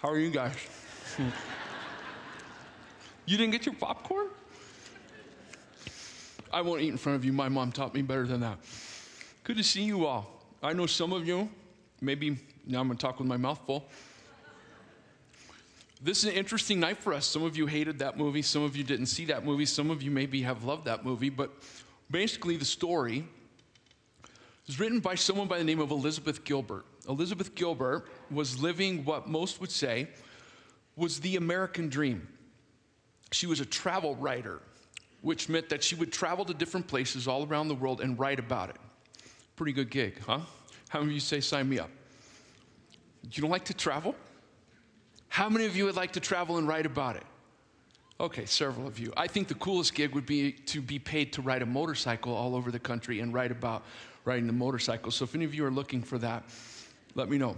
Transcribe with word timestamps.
How 0.00 0.08
are 0.08 0.18
you 0.18 0.30
guys? 0.30 0.54
you 3.26 3.36
didn't 3.36 3.50
get 3.50 3.66
your 3.66 3.74
popcorn? 3.74 4.28
I 6.50 6.62
won't 6.62 6.80
eat 6.80 6.88
in 6.88 6.96
front 6.96 7.16
of 7.16 7.24
you. 7.26 7.34
My 7.34 7.50
mom 7.50 7.70
taught 7.70 7.92
me 7.92 8.00
better 8.00 8.26
than 8.26 8.40
that. 8.40 8.58
Good 9.44 9.58
to 9.58 9.62
see 9.62 9.82
you 9.82 10.06
all. 10.06 10.42
I 10.62 10.72
know 10.72 10.86
some 10.86 11.12
of 11.12 11.26
you, 11.26 11.50
maybe 12.00 12.38
now 12.66 12.80
I'm 12.80 12.86
going 12.86 12.96
to 12.96 13.06
talk 13.06 13.18
with 13.18 13.28
my 13.28 13.36
mouth 13.36 13.60
full. 13.66 13.88
This 16.02 16.24
is 16.24 16.30
an 16.30 16.32
interesting 16.32 16.80
night 16.80 16.96
for 16.96 17.12
us. 17.12 17.26
Some 17.26 17.42
of 17.42 17.58
you 17.58 17.66
hated 17.66 17.98
that 17.98 18.16
movie, 18.16 18.40
some 18.40 18.62
of 18.62 18.74
you 18.74 18.84
didn't 18.84 19.06
see 19.06 19.26
that 19.26 19.44
movie, 19.44 19.66
some 19.66 19.90
of 19.90 20.02
you 20.02 20.10
maybe 20.10 20.40
have 20.42 20.64
loved 20.64 20.86
that 20.86 21.04
movie, 21.04 21.28
but 21.28 21.50
basically, 22.10 22.56
the 22.56 22.64
story 22.64 23.26
is 24.66 24.80
written 24.80 25.00
by 25.00 25.14
someone 25.14 25.46
by 25.46 25.58
the 25.58 25.64
name 25.64 25.78
of 25.78 25.90
Elizabeth 25.90 26.42
Gilbert. 26.42 26.86
Elizabeth 27.08 27.54
Gilbert 27.54 28.06
was 28.30 28.60
living 28.60 29.04
what 29.04 29.28
most 29.28 29.60
would 29.60 29.70
say 29.70 30.08
was 30.96 31.20
the 31.20 31.36
American 31.36 31.88
dream. 31.88 32.28
She 33.32 33.46
was 33.46 33.60
a 33.60 33.64
travel 33.64 34.16
writer, 34.16 34.60
which 35.22 35.48
meant 35.48 35.68
that 35.70 35.82
she 35.82 35.94
would 35.94 36.12
travel 36.12 36.44
to 36.44 36.54
different 36.54 36.86
places 36.86 37.26
all 37.26 37.46
around 37.46 37.68
the 37.68 37.74
world 37.74 38.00
and 38.00 38.18
write 38.18 38.38
about 38.38 38.70
it. 38.70 38.76
Pretty 39.56 39.72
good 39.72 39.90
gig, 39.90 40.20
huh? 40.26 40.40
How 40.88 40.98
many 41.00 41.12
of 41.12 41.14
you 41.14 41.20
say, 41.20 41.40
sign 41.40 41.68
me 41.68 41.78
up? 41.78 41.90
You 43.32 43.40
don't 43.40 43.50
like 43.50 43.66
to 43.66 43.74
travel? 43.74 44.14
How 45.28 45.48
many 45.48 45.66
of 45.66 45.76
you 45.76 45.84
would 45.84 45.96
like 45.96 46.12
to 46.12 46.20
travel 46.20 46.58
and 46.58 46.66
write 46.66 46.86
about 46.86 47.16
it? 47.16 47.24
Okay, 48.18 48.44
several 48.44 48.86
of 48.86 48.98
you. 48.98 49.12
I 49.16 49.26
think 49.28 49.48
the 49.48 49.54
coolest 49.54 49.94
gig 49.94 50.14
would 50.14 50.26
be 50.26 50.52
to 50.52 50.82
be 50.82 50.98
paid 50.98 51.32
to 51.34 51.42
ride 51.42 51.62
a 51.62 51.66
motorcycle 51.66 52.34
all 52.34 52.54
over 52.54 52.70
the 52.70 52.78
country 52.78 53.20
and 53.20 53.32
write 53.32 53.50
about 53.50 53.84
riding 54.24 54.46
the 54.46 54.52
motorcycle. 54.52 55.10
So 55.10 55.24
if 55.24 55.34
any 55.34 55.44
of 55.44 55.54
you 55.54 55.64
are 55.64 55.70
looking 55.70 56.02
for 56.02 56.18
that, 56.18 56.44
let 57.14 57.28
me 57.28 57.38
know. 57.38 57.56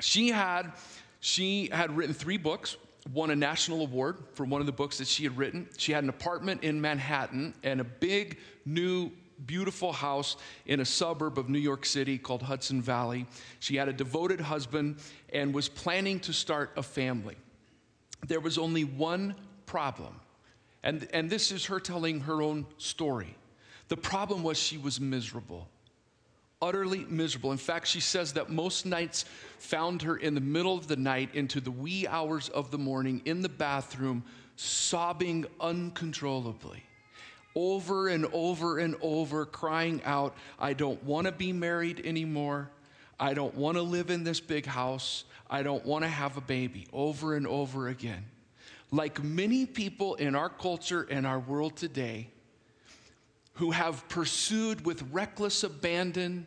She 0.00 0.28
had 0.28 0.72
she 1.20 1.68
had 1.72 1.96
written 1.96 2.14
three 2.14 2.36
books, 2.36 2.76
won 3.12 3.30
a 3.30 3.36
national 3.36 3.80
award 3.80 4.18
for 4.34 4.44
one 4.44 4.60
of 4.60 4.66
the 4.66 4.72
books 4.72 4.98
that 4.98 5.08
she 5.08 5.24
had 5.24 5.36
written. 5.36 5.68
She 5.76 5.92
had 5.92 6.04
an 6.04 6.10
apartment 6.10 6.62
in 6.62 6.80
Manhattan 6.80 7.54
and 7.62 7.80
a 7.80 7.84
big 7.84 8.38
new 8.64 9.10
beautiful 9.44 9.92
house 9.92 10.36
in 10.64 10.80
a 10.80 10.84
suburb 10.84 11.38
of 11.38 11.48
New 11.48 11.58
York 11.58 11.84
City 11.84 12.16
called 12.16 12.42
Hudson 12.42 12.80
Valley. 12.80 13.26
She 13.60 13.76
had 13.76 13.88
a 13.88 13.92
devoted 13.92 14.40
husband 14.40 14.96
and 15.32 15.52
was 15.52 15.68
planning 15.68 16.20
to 16.20 16.32
start 16.32 16.72
a 16.76 16.82
family. 16.82 17.36
There 18.26 18.40
was 18.40 18.56
only 18.56 18.84
one 18.84 19.34
problem, 19.66 20.20
and, 20.82 21.06
and 21.12 21.28
this 21.28 21.52
is 21.52 21.66
her 21.66 21.80
telling 21.80 22.20
her 22.20 22.40
own 22.40 22.66
story. 22.78 23.36
The 23.88 23.96
problem 23.96 24.42
was 24.42 24.58
she 24.58 24.78
was 24.78 25.00
miserable, 25.00 25.68
utterly 26.62 27.04
miserable. 27.08 27.52
In 27.52 27.58
fact, 27.58 27.86
she 27.86 28.00
says 28.00 28.32
that 28.34 28.50
most 28.50 28.86
nights 28.86 29.24
found 29.58 30.02
her 30.02 30.16
in 30.16 30.34
the 30.34 30.40
middle 30.40 30.76
of 30.76 30.88
the 30.88 30.96
night 30.96 31.34
into 31.34 31.60
the 31.60 31.70
wee 31.70 32.06
hours 32.06 32.48
of 32.48 32.70
the 32.70 32.78
morning 32.78 33.22
in 33.24 33.42
the 33.42 33.48
bathroom, 33.48 34.24
sobbing 34.56 35.46
uncontrollably 35.60 36.82
over 37.56 38.08
and 38.08 38.26
over 38.32 38.78
and 38.78 38.94
over, 39.00 39.46
crying 39.46 40.00
out, 40.04 40.36
I 40.60 40.74
don't 40.74 41.02
want 41.02 41.26
to 41.26 41.32
be 41.32 41.52
married 41.52 42.02
anymore. 42.04 42.70
I 43.18 43.32
don't 43.32 43.54
want 43.54 43.78
to 43.78 43.82
live 43.82 44.10
in 44.10 44.22
this 44.22 44.38
big 44.38 44.66
house. 44.66 45.24
I 45.48 45.62
don't 45.62 45.84
want 45.84 46.04
to 46.04 46.08
have 46.08 46.36
a 46.36 46.42
baby, 46.42 46.86
over 46.92 47.34
and 47.34 47.46
over 47.46 47.88
again. 47.88 48.26
Like 48.92 49.24
many 49.24 49.64
people 49.64 50.14
in 50.16 50.36
our 50.36 50.50
culture 50.50 51.06
and 51.10 51.26
our 51.26 51.40
world 51.40 51.76
today 51.76 52.28
who 53.56 53.70
have 53.70 54.08
pursued 54.08 54.84
with 54.86 55.02
reckless 55.12 55.62
abandon 55.64 56.46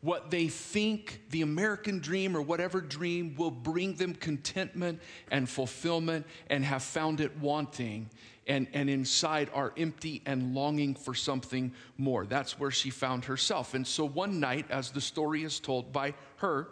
what 0.00 0.30
they 0.30 0.48
think 0.48 1.22
the 1.30 1.42
American 1.42 1.98
dream 1.98 2.36
or 2.36 2.40
whatever 2.40 2.80
dream 2.80 3.34
will 3.36 3.50
bring 3.50 3.94
them 3.94 4.14
contentment 4.14 5.00
and 5.30 5.48
fulfillment 5.48 6.26
and 6.48 6.64
have 6.64 6.82
found 6.82 7.20
it 7.20 7.36
wanting 7.38 8.08
and, 8.46 8.66
and 8.72 8.88
inside 8.88 9.50
are 9.54 9.72
empty 9.76 10.22
and 10.26 10.54
longing 10.54 10.94
for 10.94 11.14
something 11.14 11.72
more. 11.98 12.26
That's 12.26 12.58
where 12.58 12.70
she 12.70 12.90
found 12.90 13.26
herself. 13.26 13.74
And 13.74 13.86
so 13.86 14.04
one 14.04 14.40
night, 14.40 14.66
as 14.70 14.90
the 14.90 15.00
story 15.00 15.44
is 15.44 15.60
told 15.60 15.92
by 15.92 16.14
her, 16.36 16.68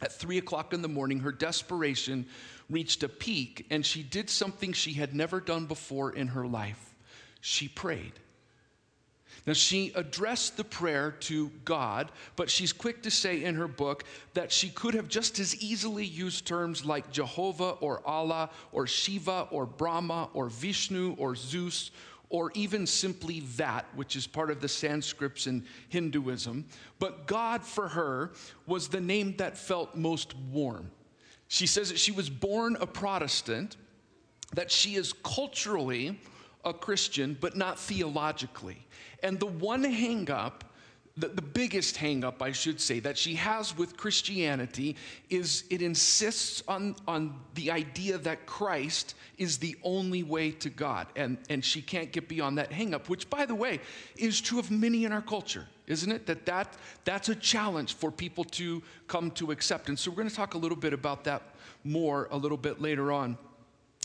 at 0.00 0.12
three 0.12 0.38
o'clock 0.38 0.72
in 0.72 0.82
the 0.82 0.88
morning, 0.88 1.20
her 1.20 1.32
desperation 1.32 2.26
reached 2.68 3.02
a 3.02 3.08
peak, 3.08 3.66
and 3.70 3.84
she 3.84 4.02
did 4.02 4.28
something 4.28 4.72
she 4.72 4.92
had 4.92 5.14
never 5.14 5.40
done 5.40 5.66
before 5.66 6.12
in 6.12 6.28
her 6.28 6.46
life. 6.46 6.94
She 7.40 7.68
prayed. 7.68 8.12
Now, 9.46 9.52
she 9.52 9.92
addressed 9.94 10.56
the 10.56 10.64
prayer 10.64 11.12
to 11.20 11.50
God, 11.64 12.10
but 12.36 12.50
she's 12.50 12.72
quick 12.72 13.02
to 13.02 13.10
say 13.10 13.44
in 13.44 13.54
her 13.54 13.68
book 13.68 14.04
that 14.34 14.52
she 14.52 14.68
could 14.68 14.94
have 14.94 15.08
just 15.08 15.38
as 15.38 15.56
easily 15.56 16.04
used 16.04 16.46
terms 16.46 16.84
like 16.84 17.10
Jehovah 17.10 17.70
or 17.80 18.06
Allah 18.06 18.50
or 18.72 18.86
Shiva 18.86 19.48
or 19.50 19.66
Brahma 19.66 20.28
or 20.34 20.48
Vishnu 20.48 21.14
or 21.18 21.34
Zeus 21.34 21.90
or 22.30 22.52
even 22.54 22.86
simply 22.86 23.40
that, 23.56 23.86
which 23.94 24.14
is 24.14 24.26
part 24.26 24.50
of 24.50 24.60
the 24.60 24.66
Sanskrits 24.66 25.46
in 25.46 25.64
Hinduism. 25.88 26.66
But 26.98 27.26
God 27.26 27.62
for 27.62 27.88
her 27.88 28.32
was 28.66 28.88
the 28.88 29.00
name 29.00 29.34
that 29.38 29.56
felt 29.56 29.94
most 29.94 30.34
warm. 30.52 30.90
She 31.48 31.66
says 31.66 31.88
that 31.88 31.98
she 31.98 32.12
was 32.12 32.28
born 32.28 32.76
a 32.80 32.86
Protestant, 32.86 33.76
that 34.54 34.70
she 34.70 34.96
is 34.96 35.14
culturally 35.24 36.18
a 36.64 36.72
Christian, 36.72 37.36
but 37.40 37.56
not 37.56 37.78
theologically. 37.78 38.86
And 39.22 39.38
the 39.38 39.46
one 39.46 39.84
hangup, 39.84 40.62
the, 41.16 41.28
the 41.28 41.42
biggest 41.42 41.96
hangup, 41.96 42.40
I 42.40 42.52
should 42.52 42.80
say, 42.80 43.00
that 43.00 43.18
she 43.18 43.34
has 43.34 43.76
with 43.76 43.96
Christianity 43.96 44.96
is 45.30 45.64
it 45.70 45.82
insists 45.82 46.62
on, 46.68 46.94
on 47.08 47.34
the 47.54 47.70
idea 47.70 48.18
that 48.18 48.46
Christ 48.46 49.14
is 49.36 49.58
the 49.58 49.76
only 49.82 50.22
way 50.22 50.52
to 50.52 50.70
God. 50.70 51.08
And, 51.16 51.38
and 51.48 51.64
she 51.64 51.82
can't 51.82 52.12
get 52.12 52.28
beyond 52.28 52.58
that 52.58 52.70
hangup, 52.70 53.08
which, 53.08 53.28
by 53.28 53.46
the 53.46 53.54
way, 53.54 53.80
is 54.16 54.40
true 54.40 54.58
of 54.58 54.70
many 54.70 55.04
in 55.04 55.12
our 55.12 55.22
culture, 55.22 55.66
isn't 55.88 56.10
it? 56.10 56.26
That, 56.26 56.46
that 56.46 56.76
that's 57.04 57.28
a 57.28 57.34
challenge 57.34 57.94
for 57.94 58.12
people 58.12 58.44
to 58.44 58.82
come 59.08 59.30
to 59.32 59.50
acceptance. 59.50 60.02
So 60.02 60.10
we're 60.10 60.18
going 60.18 60.28
to 60.28 60.36
talk 60.36 60.54
a 60.54 60.58
little 60.58 60.78
bit 60.78 60.92
about 60.92 61.24
that 61.24 61.42
more 61.82 62.28
a 62.30 62.36
little 62.36 62.58
bit 62.58 62.80
later 62.80 63.10
on 63.10 63.38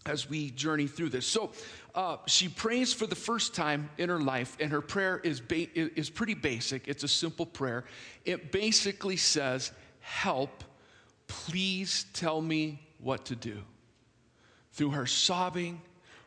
as 0.06 0.30
we 0.30 0.52
journey 0.52 0.88
through 0.88 1.10
this. 1.10 1.26
So 1.26 1.52
uh, 1.96 2.18
she 2.26 2.50
prays 2.50 2.94
for 2.94 3.08
the 3.08 3.16
first 3.16 3.56
time 3.56 3.90
in 3.98 4.10
her 4.10 4.20
life, 4.20 4.58
and 4.60 4.72
her 4.72 4.82
prayer 4.82 5.20
is, 5.24 5.40
ba- 5.40 5.68
is 5.76 6.10
pretty 6.10 6.34
basic. 6.34 6.88
It's 6.88 7.04
a 7.04 7.08
simple 7.08 7.46
prayer. 7.46 7.86
It 8.26 8.52
basically 8.52 9.18
says, 9.18 9.72
Help, 10.00 10.64
please 11.28 12.06
tell 12.14 12.42
me 12.42 12.82
what 13.00 13.26
to 13.26 13.36
do. 13.36 13.58
Through 14.74 14.92
her 14.92 15.06
sobbing, 15.06 15.82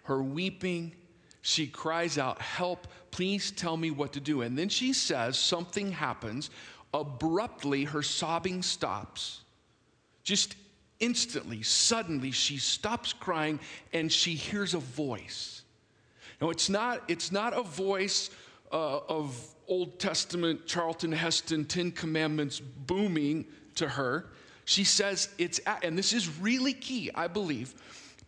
her 0.04 0.22
weeping, 0.22 0.94
she 1.43 1.66
cries 1.66 2.16
out, 2.16 2.41
Help, 2.41 2.87
please 3.10 3.50
tell 3.50 3.76
me 3.76 3.91
what 3.91 4.12
to 4.14 4.20
do. 4.20 4.43
And 4.43 4.58
then 4.58 4.69
she 4.69 4.93
says, 4.93 5.38
Something 5.38 5.93
happens. 5.93 6.50
Abruptly, 6.94 7.84
her 7.84 8.03
sobbing 8.03 8.62
stops. 8.62 9.43
Just 10.22 10.56
instantly, 11.01 11.62
suddenly, 11.62 12.31
she 12.31 12.59
stops 12.59 13.12
crying 13.12 13.61
and 13.93 14.11
she 14.11 14.34
hears 14.34 14.75
a 14.75 14.79
voice. 14.79 15.62
Now, 16.41 16.51
it's 16.51 16.69
not, 16.69 17.03
it's 17.09 17.33
not 17.33 17.57
a 17.57 17.62
voice 17.62 18.31
uh, 18.73 18.99
of 19.09 19.39
Old 19.69 19.99
Testament 19.99 20.67
Charlton 20.67 21.12
Heston 21.12 21.65
Ten 21.65 21.91
Commandments 21.91 22.61
booming 22.61 23.47
to 23.77 23.89
her. 23.89 24.27
She 24.65 24.85
says 24.85 25.29
it's, 25.39 25.61
and 25.83 25.97
this 25.97 26.12
is 26.12 26.39
really 26.39 26.73
key, 26.73 27.11
I 27.15 27.29
believe, 27.29 27.75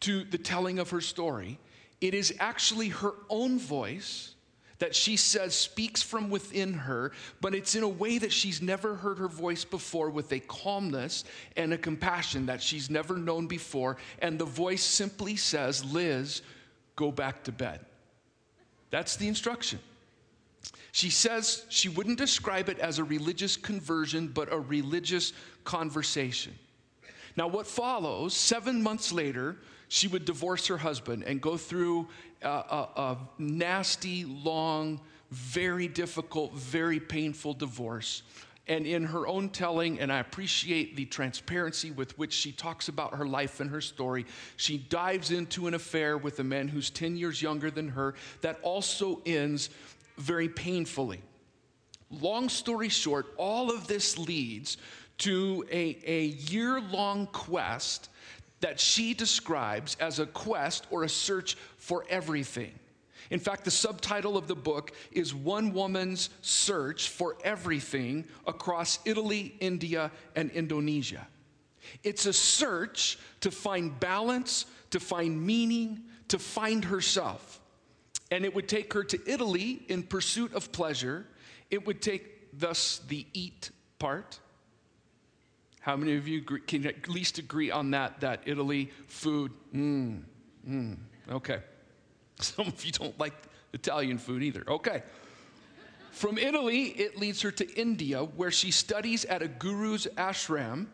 to 0.01 0.25
the 0.25 0.39
telling 0.39 0.79
of 0.79 0.91
her 0.91 1.01
story. 1.01 1.59
It 2.01 2.15
is 2.15 2.35
actually 2.39 2.89
her 2.89 3.13
own 3.29 3.59
voice 3.59 4.35
that 4.79 4.95
she 4.95 5.17
says 5.17 5.55
speaks 5.55 6.03
from 6.03 6.31
within 6.31 6.73
her, 6.73 7.13
but 7.41 7.55
it's 7.55 7.75
in 7.75 7.83
a 7.83 7.89
way 7.89 8.19
that 8.19 8.33
she's 8.33 8.63
never 8.63 8.95
heard 8.95 9.19
her 9.19 9.29
voice 9.29 9.65
before 9.65 10.11
with 10.11 10.33
a 10.33 10.41
calmness 10.41 11.25
and 11.57 11.73
a 11.73 11.79
compassion 11.79 12.47
that 12.47 12.63
she's 12.63 12.89
never 12.89 13.17
known 13.17 13.47
before. 13.47 13.97
And 14.21 14.39
the 14.39 14.45
voice 14.45 14.83
simply 14.83 15.37
says, 15.37 15.85
Liz, 15.85 16.43
go 16.97 17.11
back 17.11 17.45
to 17.45 17.53
bed. 17.53 17.81
That's 18.91 19.17
the 19.17 19.29
instruction. 19.29 19.81
She 20.93 21.11
says 21.11 21.65
she 21.69 21.89
wouldn't 21.89 22.19
describe 22.19 22.69
it 22.69 22.79
as 22.79 22.99
a 22.99 23.05
religious 23.05 23.57
conversion, 23.57 24.29
but 24.29 24.53
a 24.53 24.59
religious 24.59 25.33
conversation. 25.65 26.59
Now, 27.37 27.47
what 27.47 27.67
follows, 27.67 28.35
seven 28.35 28.83
months 28.83 29.13
later, 29.13 29.57
she 29.89 30.09
would 30.09 30.25
divorce 30.25 30.67
her 30.67 30.77
husband 30.77 31.25
and 31.25 31.41
go 31.41 31.57
through 31.57 32.09
a, 32.43 32.49
a, 32.49 32.89
a 32.97 33.19
nasty, 33.39 34.25
long, 34.25 35.01
very 35.31 35.89
difficult, 35.89 36.53
very 36.55 37.01
painful 37.01 37.55
divorce. 37.55 38.23
And 38.67 38.87
in 38.87 39.05
her 39.05 39.27
own 39.27 39.49
telling, 39.49 39.99
and 39.99 40.13
I 40.13 40.19
appreciate 40.19 40.95
the 40.95 41.07
transparency 41.07 41.91
with 41.91 42.19
which 42.19 42.35
she 42.35 42.53
talks 42.53 42.89
about 42.89 43.15
her 43.15 43.27
life 43.27 43.61
and 43.61 43.71
her 43.71 43.81
story, 43.81 44.27
she 44.57 44.77
dives 44.77 45.31
into 45.31 45.67
an 45.67 45.75
affair 45.75 46.19
with 46.19 46.39
a 46.41 46.45
man 46.45 46.69
who's 46.69 46.91
10 46.91 47.17
years 47.17 47.41
younger 47.41 47.71
than 47.71 47.89
her 47.89 48.15
that 48.43 48.59
also 48.63 49.23
ends 49.25 49.71
very 50.19 50.51
painfully. 50.51 51.23
Long 52.11 52.51
story 52.51 52.91
short, 52.91 53.35
all 53.39 53.71
of 53.71 53.87
this 53.87 54.19
leads 54.19 54.77
to 55.19 55.67
a, 55.71 55.99
a 56.05 56.25
year 56.27 56.81
long 56.81 57.27
quest 57.29 58.11
that 58.61 58.81
she 58.81 59.15
describes 59.15 59.97
as 60.01 60.19
a 60.19 60.27
quest 60.27 60.87
or 60.91 61.05
a 61.05 61.09
search 61.09 61.57
for 61.77 62.05
everything. 62.09 62.73
In 63.31 63.39
fact, 63.39 63.65
the 63.65 63.71
subtitle 63.71 64.37
of 64.37 64.49
the 64.49 64.55
book 64.55 64.93
is 65.13 65.35
One 65.35 65.73
Woman's 65.73 66.31
Search 66.41 67.09
for 67.09 67.37
Everything 67.45 68.25
Across 68.47 69.01
Italy, 69.05 69.55
India, 69.61 70.11
and 70.35 70.51
Indonesia. 70.51 71.27
It's 72.03 72.27
a 72.27 72.33
search 72.33 73.19
to 73.41 73.51
find 73.51 73.99
balance, 74.01 74.67
to 74.91 75.01
find 75.01 75.45
meaning, 75.45 76.01
to 76.29 76.39
find 76.39 76.85
herself. 76.85 77.61
And 78.31 78.45
it 78.45 78.55
would 78.55 78.69
take 78.69 78.93
her 78.93 79.05
to 79.05 79.21
Italy 79.27 79.83
in 79.89 80.03
pursuit 80.03 80.53
of 80.55 80.73
pleasure. 80.73 81.27
It 81.71 81.87
would 81.87 82.03
take, 82.03 82.59
thus, 82.59 83.01
the 83.09 83.27
eat 83.33 83.71
part. 83.99 84.39
How 85.81 85.97
many 85.97 86.17
of 86.17 86.29
you 86.29 86.43
can 86.43 86.87
at 86.87 87.09
least 87.09 87.39
agree 87.39 87.71
on 87.71 87.91
that? 87.93 88.21
That 88.21 88.43
Italy 88.47 88.91
food, 89.07 89.53
mmm, 89.75 90.23
mmm, 90.69 90.97
okay. 91.31 91.61
Some 92.41 92.69
of 92.69 92.85
you 92.85 92.93
don't 92.93 93.19
like 93.19 93.35
Italian 93.73 94.19
food 94.19 94.43
either. 94.43 94.65
Okay. 94.69 95.03
From 96.11 96.37
Italy, 96.37 96.87
it 96.87 97.17
leads 97.17 97.43
her 97.43 97.51
to 97.53 97.81
India, 97.81 98.25
where 98.25 98.51
she 98.51 98.71
studies 98.71 99.25
at 99.27 99.43
a 99.43 99.49
guru's 99.49 100.07
ashram. 100.17 100.87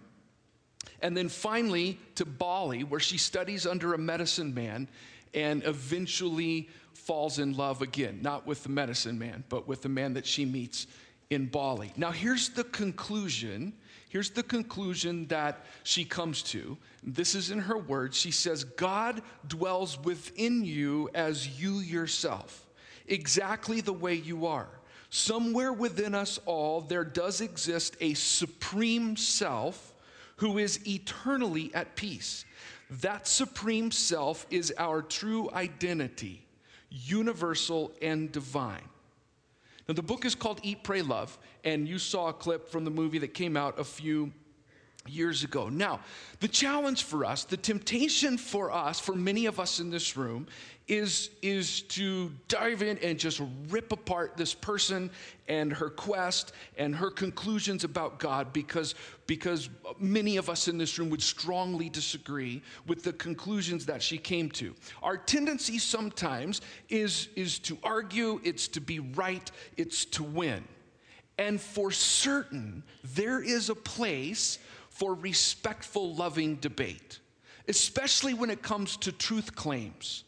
And 1.00 1.16
then 1.16 1.28
finally 1.28 1.98
to 2.16 2.24
Bali, 2.24 2.84
where 2.84 3.00
she 3.00 3.18
studies 3.18 3.66
under 3.66 3.94
a 3.94 3.98
medicine 3.98 4.54
man 4.54 4.88
and 5.32 5.64
eventually 5.64 6.68
falls 6.92 7.38
in 7.38 7.56
love 7.56 7.82
again, 7.82 8.20
not 8.22 8.46
with 8.46 8.62
the 8.62 8.68
medicine 8.68 9.18
man, 9.18 9.44
but 9.48 9.66
with 9.66 9.82
the 9.82 9.88
man 9.88 10.14
that 10.14 10.26
she 10.26 10.44
meets 10.44 10.86
in 11.30 11.46
Bali. 11.46 11.92
Now, 11.96 12.10
here's 12.10 12.50
the 12.50 12.64
conclusion. 12.64 13.72
Here's 14.14 14.30
the 14.30 14.44
conclusion 14.44 15.26
that 15.26 15.66
she 15.82 16.04
comes 16.04 16.44
to. 16.44 16.78
This 17.02 17.34
is 17.34 17.50
in 17.50 17.58
her 17.58 17.76
words. 17.76 18.16
She 18.16 18.30
says, 18.30 18.62
God 18.62 19.20
dwells 19.48 19.98
within 20.04 20.64
you 20.64 21.10
as 21.16 21.60
you 21.60 21.80
yourself, 21.80 22.64
exactly 23.08 23.80
the 23.80 23.92
way 23.92 24.14
you 24.14 24.46
are. 24.46 24.68
Somewhere 25.10 25.72
within 25.72 26.14
us 26.14 26.38
all, 26.46 26.80
there 26.80 27.04
does 27.04 27.40
exist 27.40 27.96
a 28.00 28.14
supreme 28.14 29.16
self 29.16 29.92
who 30.36 30.58
is 30.58 30.86
eternally 30.86 31.72
at 31.74 31.96
peace. 31.96 32.44
That 32.88 33.26
supreme 33.26 33.90
self 33.90 34.46
is 34.48 34.72
our 34.78 35.02
true 35.02 35.50
identity, 35.52 36.46
universal 36.88 37.90
and 38.00 38.30
divine. 38.30 38.88
Now, 39.88 39.94
the 39.94 40.02
book 40.02 40.24
is 40.24 40.34
called 40.34 40.60
Eat, 40.62 40.82
Pray, 40.82 41.02
Love, 41.02 41.38
and 41.62 41.86
you 41.86 41.98
saw 41.98 42.28
a 42.28 42.32
clip 42.32 42.70
from 42.70 42.84
the 42.84 42.90
movie 42.90 43.18
that 43.18 43.34
came 43.34 43.56
out 43.56 43.78
a 43.78 43.84
few 43.84 44.32
years 45.06 45.44
ago. 45.44 45.68
Now, 45.68 46.00
the 46.40 46.48
challenge 46.48 47.04
for 47.04 47.24
us, 47.24 47.44
the 47.44 47.56
temptation 47.56 48.38
for 48.38 48.72
us, 48.72 48.98
for 48.98 49.14
many 49.14 49.46
of 49.46 49.60
us 49.60 49.80
in 49.80 49.90
this 49.90 50.16
room, 50.16 50.46
is, 50.86 51.30
is 51.40 51.82
to 51.82 52.30
dive 52.48 52.82
in 52.82 52.98
and 52.98 53.18
just 53.18 53.40
rip 53.68 53.92
apart 53.92 54.36
this 54.36 54.52
person 54.52 55.10
and 55.48 55.72
her 55.72 55.88
quest 55.88 56.52
and 56.76 56.94
her 56.94 57.10
conclusions 57.10 57.84
about 57.84 58.18
God 58.18 58.52
because, 58.52 58.94
because 59.26 59.70
many 59.98 60.36
of 60.36 60.50
us 60.50 60.68
in 60.68 60.76
this 60.76 60.98
room 60.98 61.08
would 61.10 61.22
strongly 61.22 61.88
disagree 61.88 62.62
with 62.86 63.02
the 63.02 63.14
conclusions 63.14 63.86
that 63.86 64.02
she 64.02 64.18
came 64.18 64.50
to. 64.52 64.74
Our 65.02 65.16
tendency 65.16 65.78
sometimes 65.78 66.60
is, 66.88 67.28
is 67.34 67.58
to 67.60 67.78
argue, 67.82 68.40
it's 68.44 68.68
to 68.68 68.80
be 68.80 69.00
right, 69.00 69.50
it's 69.76 70.04
to 70.06 70.22
win. 70.22 70.64
And 71.38 71.60
for 71.60 71.90
certain, 71.90 72.82
there 73.02 73.42
is 73.42 73.68
a 73.68 73.74
place 73.74 74.58
for 74.94 75.14
respectful, 75.14 76.14
loving 76.14 76.54
debate, 76.56 77.18
especially 77.66 78.32
when 78.32 78.48
it 78.48 78.62
comes 78.62 78.96
to 78.98 79.10
truth 79.10 79.56
claims. 79.56 80.22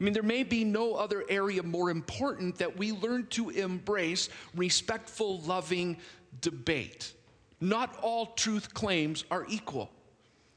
I 0.00 0.04
mean, 0.04 0.12
there 0.12 0.22
may 0.22 0.44
be 0.44 0.62
no 0.62 0.94
other 0.94 1.24
area 1.28 1.60
more 1.62 1.90
important 1.90 2.56
that 2.58 2.76
we 2.76 2.92
learn 2.92 3.26
to 3.30 3.50
embrace 3.50 4.28
respectful, 4.54 5.40
loving 5.40 5.96
debate. 6.40 7.14
Not 7.60 7.98
all 8.00 8.26
truth 8.26 8.72
claims 8.74 9.24
are 9.28 9.44
equal. 9.48 9.90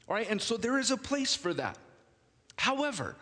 All 0.08 0.14
right, 0.14 0.30
and 0.30 0.40
so 0.40 0.56
there 0.56 0.78
is 0.78 0.92
a 0.92 0.96
place 0.96 1.34
for 1.34 1.52
that. 1.54 1.76
However, 2.56 3.16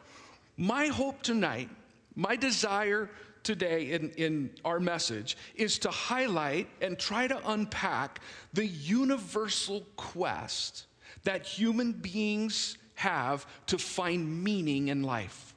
my 0.58 0.88
hope 0.88 1.22
tonight, 1.22 1.70
my 2.16 2.36
desire 2.36 3.08
today 3.48 3.92
in, 3.92 4.10
in 4.18 4.50
our 4.62 4.78
message 4.78 5.34
is 5.54 5.78
to 5.78 5.88
highlight 5.88 6.68
and 6.82 6.98
try 6.98 7.26
to 7.26 7.40
unpack 7.50 8.20
the 8.52 8.66
universal 8.66 9.86
quest 9.96 10.84
that 11.24 11.46
human 11.46 11.92
beings 11.92 12.76
have 12.94 13.46
to 13.64 13.78
find 13.78 14.44
meaning 14.44 14.88
in 14.88 15.02
life. 15.02 15.54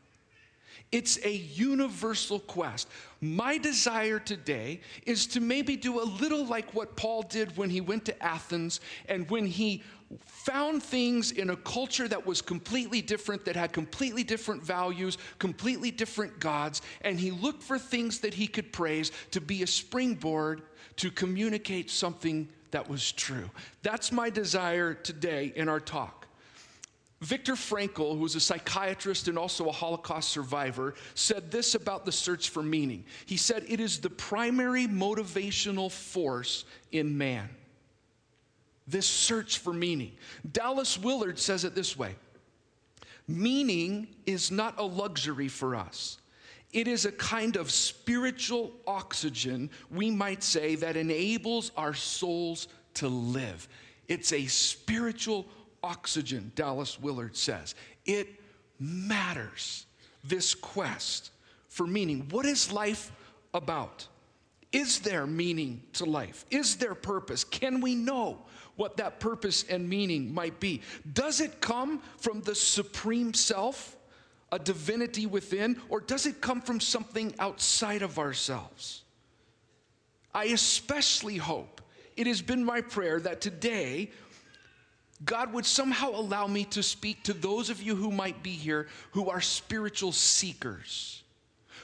It's 0.93 1.19
a 1.25 1.33
universal 1.33 2.39
quest. 2.39 2.87
My 3.19 3.57
desire 3.57 4.19
today 4.19 4.79
is 5.05 5.27
to 5.27 5.41
maybe 5.41 5.75
do 5.75 5.99
a 6.01 6.07
little 6.21 6.45
like 6.45 6.73
what 6.73 6.95
Paul 6.95 7.23
did 7.23 7.57
when 7.57 7.69
he 7.69 7.81
went 7.81 8.05
to 8.05 8.23
Athens 8.23 8.79
and 9.09 9.29
when 9.29 9.45
he 9.45 9.83
found 10.25 10.81
things 10.81 11.31
in 11.31 11.51
a 11.51 11.55
culture 11.55 12.07
that 12.07 12.25
was 12.25 12.41
completely 12.41 13.01
different, 13.01 13.45
that 13.45 13.55
had 13.55 13.73
completely 13.73 14.23
different 14.23 14.63
values, 14.63 15.17
completely 15.39 15.91
different 15.91 16.39
gods, 16.39 16.81
and 17.01 17.19
he 17.19 17.31
looked 17.31 17.63
for 17.63 17.77
things 17.77 18.19
that 18.19 18.33
he 18.33 18.47
could 18.47 18.73
praise 18.73 19.11
to 19.31 19.41
be 19.41 19.63
a 19.63 19.67
springboard 19.67 20.61
to 20.97 21.11
communicate 21.11 21.89
something 21.89 22.47
that 22.71 22.89
was 22.89 23.11
true. 23.11 23.49
That's 23.83 24.11
my 24.11 24.29
desire 24.29 24.93
today 24.93 25.53
in 25.55 25.69
our 25.69 25.79
talk. 25.79 26.27
Viktor 27.21 27.53
Frankl, 27.53 28.15
who 28.15 28.21
was 28.21 28.35
a 28.35 28.39
psychiatrist 28.39 29.27
and 29.27 29.37
also 29.37 29.69
a 29.69 29.71
Holocaust 29.71 30.29
survivor, 30.29 30.95
said 31.13 31.51
this 31.51 31.75
about 31.75 32.03
the 32.03 32.11
search 32.11 32.49
for 32.49 32.63
meaning. 32.63 33.05
He 33.27 33.37
said, 33.37 33.63
It 33.67 33.79
is 33.79 33.99
the 33.99 34.09
primary 34.09 34.87
motivational 34.87 35.91
force 35.91 36.65
in 36.91 37.15
man. 37.15 37.47
This 38.91 39.07
search 39.07 39.59
for 39.59 39.71
meaning. 39.71 40.11
Dallas 40.51 40.99
Willard 40.99 41.39
says 41.39 41.63
it 41.63 41.73
this 41.73 41.97
way 41.97 42.15
Meaning 43.25 44.07
is 44.25 44.51
not 44.51 44.77
a 44.77 44.83
luxury 44.83 45.47
for 45.47 45.75
us. 45.75 46.17
It 46.73 46.87
is 46.89 47.05
a 47.05 47.11
kind 47.13 47.55
of 47.55 47.71
spiritual 47.71 48.71
oxygen, 48.85 49.69
we 49.89 50.11
might 50.11 50.43
say, 50.43 50.75
that 50.75 50.97
enables 50.97 51.71
our 51.77 51.93
souls 51.93 52.67
to 52.95 53.07
live. 53.07 53.67
It's 54.09 54.33
a 54.33 54.45
spiritual 54.47 55.45
oxygen, 55.83 56.51
Dallas 56.55 56.99
Willard 56.99 57.35
says. 57.35 57.75
It 58.05 58.27
matters, 58.79 59.85
this 60.23 60.53
quest 60.53 61.31
for 61.69 61.87
meaning. 61.87 62.27
What 62.29 62.45
is 62.45 62.71
life 62.71 63.11
about? 63.53 64.07
Is 64.71 64.99
there 64.99 65.27
meaning 65.27 65.83
to 65.93 66.05
life? 66.05 66.45
Is 66.49 66.77
there 66.77 66.95
purpose? 66.95 67.43
Can 67.43 67.81
we 67.81 67.95
know 67.95 68.39
what 68.77 68.97
that 68.97 69.19
purpose 69.19 69.65
and 69.69 69.87
meaning 69.87 70.33
might 70.33 70.59
be? 70.59 70.81
Does 71.13 71.41
it 71.41 71.59
come 71.59 72.01
from 72.17 72.41
the 72.41 72.55
supreme 72.55 73.33
self, 73.33 73.97
a 74.51 74.59
divinity 74.59 75.25
within, 75.25 75.79
or 75.89 75.99
does 75.99 76.25
it 76.25 76.39
come 76.39 76.61
from 76.61 76.79
something 76.79 77.33
outside 77.37 78.01
of 78.01 78.17
ourselves? 78.17 79.03
I 80.33 80.45
especially 80.45 81.37
hope, 81.37 81.81
it 82.15 82.27
has 82.27 82.41
been 82.41 82.63
my 82.63 82.81
prayer 82.81 83.19
that 83.19 83.41
today 83.41 84.11
God 85.23 85.53
would 85.53 85.65
somehow 85.65 86.11
allow 86.11 86.47
me 86.47 86.65
to 86.65 86.81
speak 86.81 87.23
to 87.23 87.33
those 87.33 87.69
of 87.69 87.81
you 87.81 87.95
who 87.95 88.11
might 88.11 88.41
be 88.41 88.51
here 88.51 88.87
who 89.11 89.29
are 89.29 89.41
spiritual 89.41 90.11
seekers, 90.11 91.23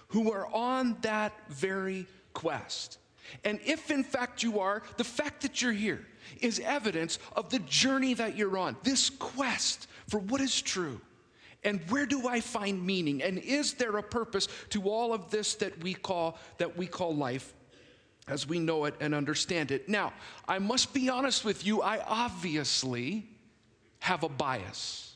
who 0.07 0.31
are 0.31 0.47
on 0.53 0.97
that 1.01 1.33
very 1.49 2.07
quest. 2.37 2.99
And 3.43 3.59
if 3.65 3.89
in 3.89 4.03
fact 4.03 4.43
you 4.43 4.59
are, 4.59 4.83
the 4.97 5.03
fact 5.03 5.41
that 5.41 5.59
you're 5.59 5.73
here 5.73 6.05
is 6.39 6.59
evidence 6.59 7.17
of 7.35 7.49
the 7.49 7.59
journey 7.59 8.13
that 8.13 8.37
you're 8.37 8.57
on, 8.59 8.77
this 8.83 9.09
quest 9.09 9.87
for 10.07 10.19
what 10.19 10.39
is 10.39 10.61
true. 10.61 11.01
And 11.63 11.81
where 11.89 12.05
do 12.05 12.27
I 12.27 12.39
find 12.39 12.85
meaning? 12.85 13.23
And 13.23 13.39
is 13.39 13.73
there 13.73 13.97
a 13.97 14.03
purpose 14.03 14.47
to 14.69 14.83
all 14.83 15.13
of 15.13 15.31
this 15.31 15.55
that 15.55 15.83
we 15.83 15.95
call 15.95 16.37
that 16.59 16.77
we 16.77 16.85
call 16.85 17.15
life 17.15 17.53
as 18.27 18.47
we 18.47 18.59
know 18.59 18.85
it 18.85 18.93
and 18.99 19.15
understand 19.15 19.71
it. 19.71 19.87
Now, 19.87 20.13
I 20.47 20.59
must 20.59 20.93
be 20.93 21.09
honest 21.09 21.45
with 21.45 21.65
you, 21.65 21.81
I 21.81 22.03
obviously 22.05 23.25
have 23.99 24.23
a 24.23 24.29
bias. 24.29 25.15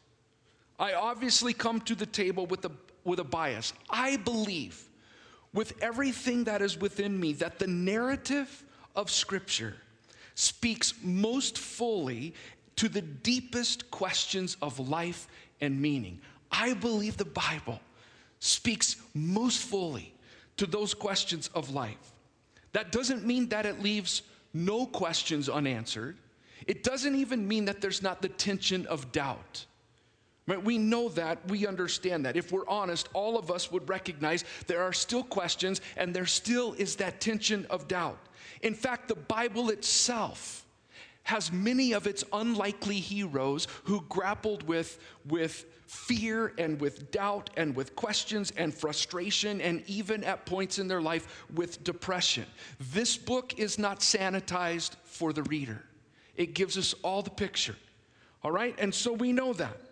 I 0.80 0.94
obviously 0.94 1.54
come 1.54 1.82
to 1.82 1.94
the 1.94 2.06
table 2.06 2.46
with 2.46 2.64
a, 2.66 2.72
with 3.04 3.20
a 3.20 3.24
bias. 3.24 3.74
I 3.90 4.16
believe 4.18 4.82
with 5.54 5.74
everything 5.82 6.46
that 6.46 6.62
is 6.62 6.80
within 6.80 7.20
me 7.20 7.34
that 7.34 7.60
the 7.60 7.68
narrative 7.68 8.64
of 8.96 9.10
Scripture 9.10 9.76
speaks 10.36 10.94
most 11.04 11.58
fully 11.58 12.34
to 12.78 12.88
the 12.88 13.02
deepest 13.02 13.92
questions 13.92 14.58
of 14.62 14.80
life 14.80 15.28
and 15.60 15.80
meaning. 15.82 16.20
I 16.52 16.74
believe 16.74 17.18
the 17.18 17.26
Bible 17.26 17.80
speaks 18.40 18.96
most 19.14 19.60
fully 19.60 20.14
to 20.58 20.66
those 20.66 20.94
questions 20.94 21.50
of 21.54 21.74
life. 21.74 22.14
That 22.74 22.92
doesn't 22.92 23.26
mean 23.26 23.50
that 23.50 23.66
it 23.66 23.82
leaves 23.82 24.24
no 24.54 24.86
questions 24.86 25.50
unanswered. 25.50 26.18
It 26.68 26.84
doesn't 26.84 27.16
even 27.16 27.48
mean 27.48 27.66
that 27.66 27.82
there's 27.82 28.02
not 28.02 28.22
the 28.22 28.30
tension 28.30 28.86
of 28.88 29.12
doubt. 29.12 29.66
We 30.48 30.78
know 30.78 31.10
that, 31.10 31.48
we 31.50 31.68
understand 31.68 32.26
that. 32.26 32.36
If 32.36 32.52
we're 32.52 32.68
honest, 32.68 33.10
all 33.14 33.38
of 33.38 33.52
us 33.52 33.72
would 33.72 33.88
recognize 33.88 34.44
there 34.68 34.82
are 34.82 34.94
still 34.94 35.24
questions 35.24 35.82
and 35.98 36.14
there 36.14 36.26
still 36.26 36.74
is 36.74 36.96
that 36.98 37.22
tension 37.22 37.66
of 37.70 37.88
doubt. 37.88 38.18
In 38.62 38.74
fact, 38.74 39.08
the 39.08 39.16
Bible 39.16 39.70
itself 39.70 40.66
has 41.24 41.52
many 41.52 41.94
of 41.94 42.08
its 42.08 42.24
unlikely 42.34 42.96
heroes 42.96 43.68
who 43.84 44.02
grappled 44.10 44.64
with, 44.64 45.00
with 45.28 45.66
fear 45.86 46.54
and 46.58 46.80
with 46.82 47.12
doubt 47.12 47.50
and 47.58 47.76
with 47.76 47.96
questions 47.96 48.52
and 48.58 48.74
frustration 48.74 49.62
and 49.62 49.84
even 49.88 50.24
at 50.24 50.46
points 50.46 50.80
in 50.80 50.88
their 50.88 51.02
life 51.02 51.46
with 51.54 51.84
depression. 51.84 52.46
This 52.94 53.18
book 53.18 53.60
is 53.60 53.78
not 53.78 54.00
sanitized 54.00 54.96
for 55.04 55.34
the 55.34 55.44
reader, 55.44 55.84
it 56.36 56.56
gives 56.56 56.78
us 56.78 56.96
all 57.04 57.22
the 57.22 57.30
picture. 57.30 57.76
All 58.44 58.52
right? 58.52 58.74
And 58.80 58.94
so 58.94 59.14
we 59.14 59.32
know 59.32 59.54
that. 59.54 59.91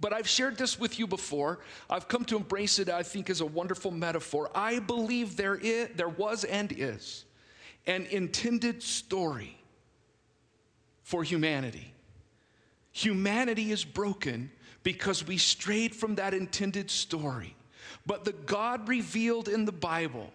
But 0.00 0.12
I've 0.12 0.28
shared 0.28 0.58
this 0.58 0.78
with 0.78 0.98
you 0.98 1.06
before. 1.06 1.60
I've 1.88 2.08
come 2.08 2.24
to 2.26 2.36
embrace 2.36 2.78
it, 2.78 2.88
I 2.88 3.02
think, 3.02 3.30
as 3.30 3.40
a 3.40 3.46
wonderful 3.46 3.90
metaphor. 3.90 4.50
I 4.54 4.78
believe 4.78 5.36
there, 5.36 5.54
is, 5.54 5.88
there 5.96 6.08
was 6.08 6.44
and 6.44 6.72
is 6.72 7.24
an 7.86 8.06
intended 8.10 8.82
story 8.82 9.56
for 11.02 11.22
humanity. 11.22 11.92
Humanity 12.92 13.72
is 13.72 13.84
broken 13.84 14.50
because 14.82 15.26
we 15.26 15.38
strayed 15.38 15.94
from 15.94 16.16
that 16.16 16.34
intended 16.34 16.90
story. 16.90 17.54
But 18.04 18.24
the 18.24 18.32
God 18.32 18.88
revealed 18.88 19.48
in 19.48 19.64
the 19.64 19.72
Bible 19.72 20.32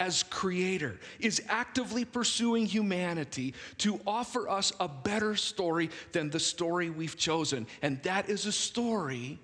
as 0.00 0.22
creator 0.24 0.98
is 1.20 1.42
actively 1.48 2.04
pursuing 2.04 2.66
humanity 2.66 3.54
to 3.78 4.00
offer 4.06 4.48
us 4.48 4.72
a 4.80 4.88
better 4.88 5.36
story 5.36 5.90
than 6.12 6.30
the 6.30 6.40
story 6.40 6.90
we've 6.90 7.16
chosen. 7.16 7.66
And 7.82 8.02
that 8.02 8.28
is 8.28 8.46
a 8.46 8.52
story 8.52 9.38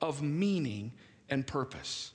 of 0.00 0.22
meaning 0.22 0.92
and 1.28 1.46
purpose. 1.46 2.12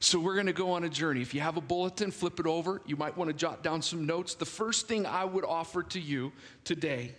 So, 0.00 0.20
we're 0.20 0.34
going 0.34 0.46
to 0.46 0.52
go 0.52 0.70
on 0.72 0.84
a 0.84 0.88
journey. 0.88 1.22
If 1.22 1.34
you 1.34 1.40
have 1.40 1.56
a 1.56 1.60
bulletin, 1.60 2.12
flip 2.12 2.38
it 2.38 2.46
over. 2.46 2.80
You 2.86 2.96
might 2.96 3.16
want 3.16 3.30
to 3.30 3.36
jot 3.36 3.64
down 3.64 3.82
some 3.82 4.06
notes. 4.06 4.34
The 4.34 4.44
first 4.44 4.86
thing 4.86 5.06
I 5.06 5.24
would 5.24 5.44
offer 5.44 5.82
to 5.82 5.98
you 5.98 6.30
today 6.62 7.16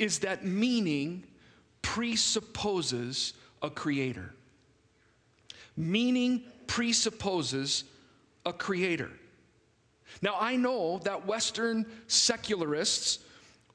is 0.00 0.18
that 0.20 0.44
meaning 0.44 1.24
presupposes 1.80 3.34
a 3.60 3.70
creator. 3.70 4.34
Meaning 5.76 6.42
presupposes 6.66 7.84
a 8.44 8.52
creator. 8.52 9.10
Now, 10.20 10.36
I 10.38 10.56
know 10.56 10.98
that 11.04 11.26
Western 11.26 11.86
secularists 12.06 13.20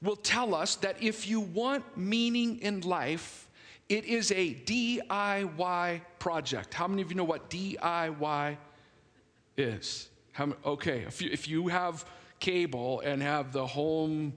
will 0.01 0.15
tell 0.15 0.53
us 0.53 0.75
that 0.77 1.01
if 1.01 1.27
you 1.27 1.39
want 1.39 1.97
meaning 1.97 2.59
in 2.59 2.81
life, 2.81 3.47
it 3.89 4.05
is 4.05 4.31
a 4.31 4.53
DIY 4.53 6.01
project. 6.19 6.73
How 6.73 6.87
many 6.87 7.01
of 7.01 7.09
you 7.09 7.15
know 7.15 7.23
what 7.23 7.49
DIY 7.49 8.57
is? 9.55 10.09
How, 10.33 10.53
okay, 10.65 10.99
if 11.07 11.21
you, 11.21 11.29
if 11.31 11.47
you 11.47 11.67
have 11.69 12.05
cable 12.39 12.99
and 12.99 13.21
have 13.21 13.51
the 13.51 13.65
home 13.65 14.33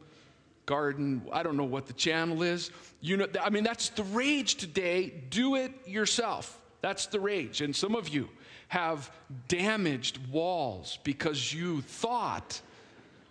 garden, 0.67 1.23
I 1.33 1.43
don't 1.43 1.57
know 1.57 1.65
what 1.65 1.87
the 1.87 1.93
channel 1.93 2.43
is. 2.43 2.71
You 3.01 3.19
know, 3.19 3.27
I 3.43 3.51
mean, 3.51 3.65
that's 3.65 3.91
the 3.91 4.05
rage 4.05 4.55
today. 4.55 5.13
Do 5.31 5.57
it 5.57 5.73
yourself. 5.87 6.61
That's 6.81 7.07
the 7.07 7.21
rage. 7.21 7.61
And 7.61 7.75
some 7.75 7.95
of 7.95 8.09
you 8.09 8.29
have 8.71 9.11
damaged 9.49 10.21
walls 10.31 11.01
because 11.03 11.53
you 11.53 11.83
thought 11.83 12.61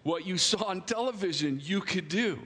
what 0.04 0.28
you 0.28 0.38
saw 0.38 0.66
on 0.66 0.82
television 0.82 1.62
you 1.64 1.80
could 1.80 2.10
do. 2.10 2.38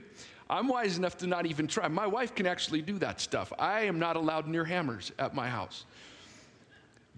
I'm 0.48 0.68
wise 0.68 0.96
enough 0.96 1.18
to 1.18 1.26
not 1.26 1.44
even 1.44 1.66
try. 1.66 1.88
My 1.88 2.06
wife 2.06 2.36
can 2.36 2.46
actually 2.46 2.82
do 2.82 3.00
that 3.00 3.20
stuff. 3.20 3.52
I 3.58 3.80
am 3.80 3.98
not 3.98 4.14
allowed 4.14 4.46
near 4.46 4.64
hammers 4.64 5.10
at 5.18 5.34
my 5.34 5.48
house. 5.48 5.86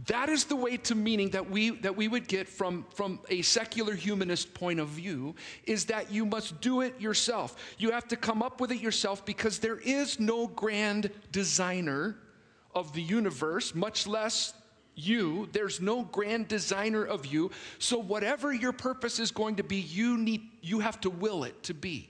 That 0.07 0.31
is 0.31 0.45
the 0.45 0.57
way 0.57 0.79
to 0.79 0.95
meaning 0.95 1.29
that 1.31 1.51
we, 1.51 1.71
that 1.81 1.95
we 1.95 2.09
would 2.09 2.27
get 2.27 2.49
from, 2.49 2.87
from 2.95 3.21
a 3.29 3.43
secular 3.43 3.95
humanist 3.95 4.55
point 4.55 4.81
of 4.81 4.89
view 4.89 5.35
is 5.65 5.85
that 5.87 6.11
you 6.11 6.25
must 6.25 6.59
do 6.63 6.81
it 6.81 6.99
yourself. 6.99 7.55
You 7.77 7.91
have 7.91 8.09
to 8.09 8.17
come 8.17 8.43
up 8.43 8.63
with 8.63 8.73
it 8.73 8.81
yourself 8.81 9.27
because 9.27 9.59
there 9.59 9.79
is 9.81 10.19
no 10.19 10.47
grand 10.47 11.11
designer 11.33 12.17
of 12.75 12.95
the 12.95 13.03
universe, 13.03 13.75
much 13.75 14.07
less 14.07 14.55
you. 14.97 15.49
There's 15.53 15.81
no 15.81 16.03
grand 16.03 16.49
designer 16.49 17.05
of 17.05 17.27
you. 17.27 17.51
So 17.79 17.99
whatever 17.99 18.53
your 18.53 18.73
purpose 18.73 19.21
is 19.21 19.31
going 19.31 19.57
to 19.57 19.63
be, 19.63 19.77
you 19.77 20.17
need 20.17 20.43
you 20.63 20.81
have 20.81 21.01
to 21.03 21.11
will 21.11 21.45
it 21.45 21.63
to 21.65 21.75
be. 21.75 22.09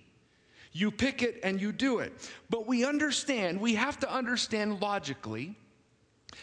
You 0.72 0.90
pick 0.90 1.22
it 1.22 1.40
and 1.42 1.60
you 1.60 1.72
do 1.72 1.98
it. 1.98 2.12
But 2.48 2.66
we 2.66 2.84
understand, 2.84 3.60
we 3.60 3.74
have 3.74 3.98
to 4.00 4.12
understand 4.12 4.80
logically 4.80 5.54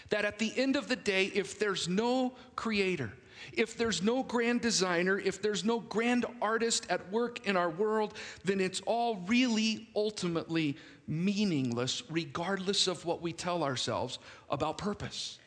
that 0.09 0.25
at 0.25 0.39
the 0.39 0.51
end 0.57 0.75
of 0.75 0.87
the 0.87 0.95
day 0.95 1.25
if 1.33 1.57
there's 1.57 1.87
no 1.87 2.33
creator, 2.55 3.13
if 3.51 3.77
there's 3.77 4.01
no 4.01 4.23
grand 4.23 4.61
designer, 4.61 5.19
if 5.19 5.41
there's 5.41 5.63
no 5.63 5.79
grand 5.79 6.25
artist 6.41 6.87
at 6.89 7.11
work 7.11 7.45
in 7.47 7.55
our 7.55 7.69
world, 7.69 8.15
then 8.43 8.59
it's 8.59 8.81
all 8.85 9.17
really 9.27 9.87
ultimately 9.95 10.77
meaningless, 11.07 12.03
regardless 12.09 12.87
of 12.87 13.05
what 13.05 13.21
we 13.21 13.33
tell 13.33 13.63
ourselves 13.63 14.19
about 14.49 14.77
purpose 14.77 15.39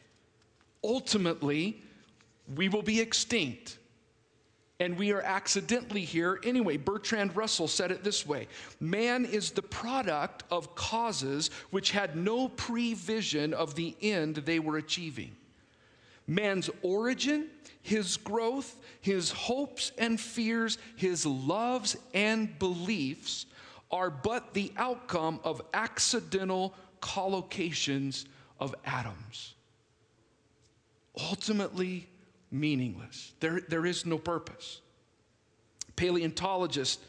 ultimately 0.82 1.82
we 2.54 2.68
will 2.68 2.82
be 2.82 3.00
extinct. 3.00 3.78
And 4.78 4.98
we 4.98 5.10
are 5.12 5.22
accidentally 5.22 6.02
here 6.02 6.38
anyway. 6.44 6.76
Bertrand 6.76 7.34
Russell 7.34 7.66
said 7.66 7.90
it 7.90 8.04
this 8.04 8.26
way 8.26 8.46
Man 8.78 9.24
is 9.24 9.50
the 9.50 9.62
product 9.62 10.44
of 10.50 10.74
causes 10.74 11.50
which 11.70 11.92
had 11.92 12.14
no 12.14 12.48
prevision 12.48 13.54
of 13.54 13.74
the 13.74 13.96
end 14.02 14.36
they 14.36 14.58
were 14.58 14.76
achieving. 14.76 15.34
Man's 16.26 16.68
origin, 16.82 17.48
his 17.80 18.16
growth, 18.16 18.76
his 19.00 19.30
hopes 19.30 19.92
and 19.96 20.20
fears, 20.20 20.76
his 20.96 21.24
loves 21.24 21.96
and 22.12 22.58
beliefs 22.58 23.46
are 23.90 24.10
but 24.10 24.52
the 24.52 24.72
outcome 24.76 25.40
of 25.44 25.62
accidental 25.72 26.74
collocations 27.00 28.26
of 28.58 28.74
atoms 28.84 29.55
ultimately 31.16 32.08
meaningless. 32.50 33.32
There, 33.40 33.60
there 33.68 33.86
is 33.86 34.06
no 34.06 34.18
purpose. 34.18 34.80
Paleontologist 35.96 37.00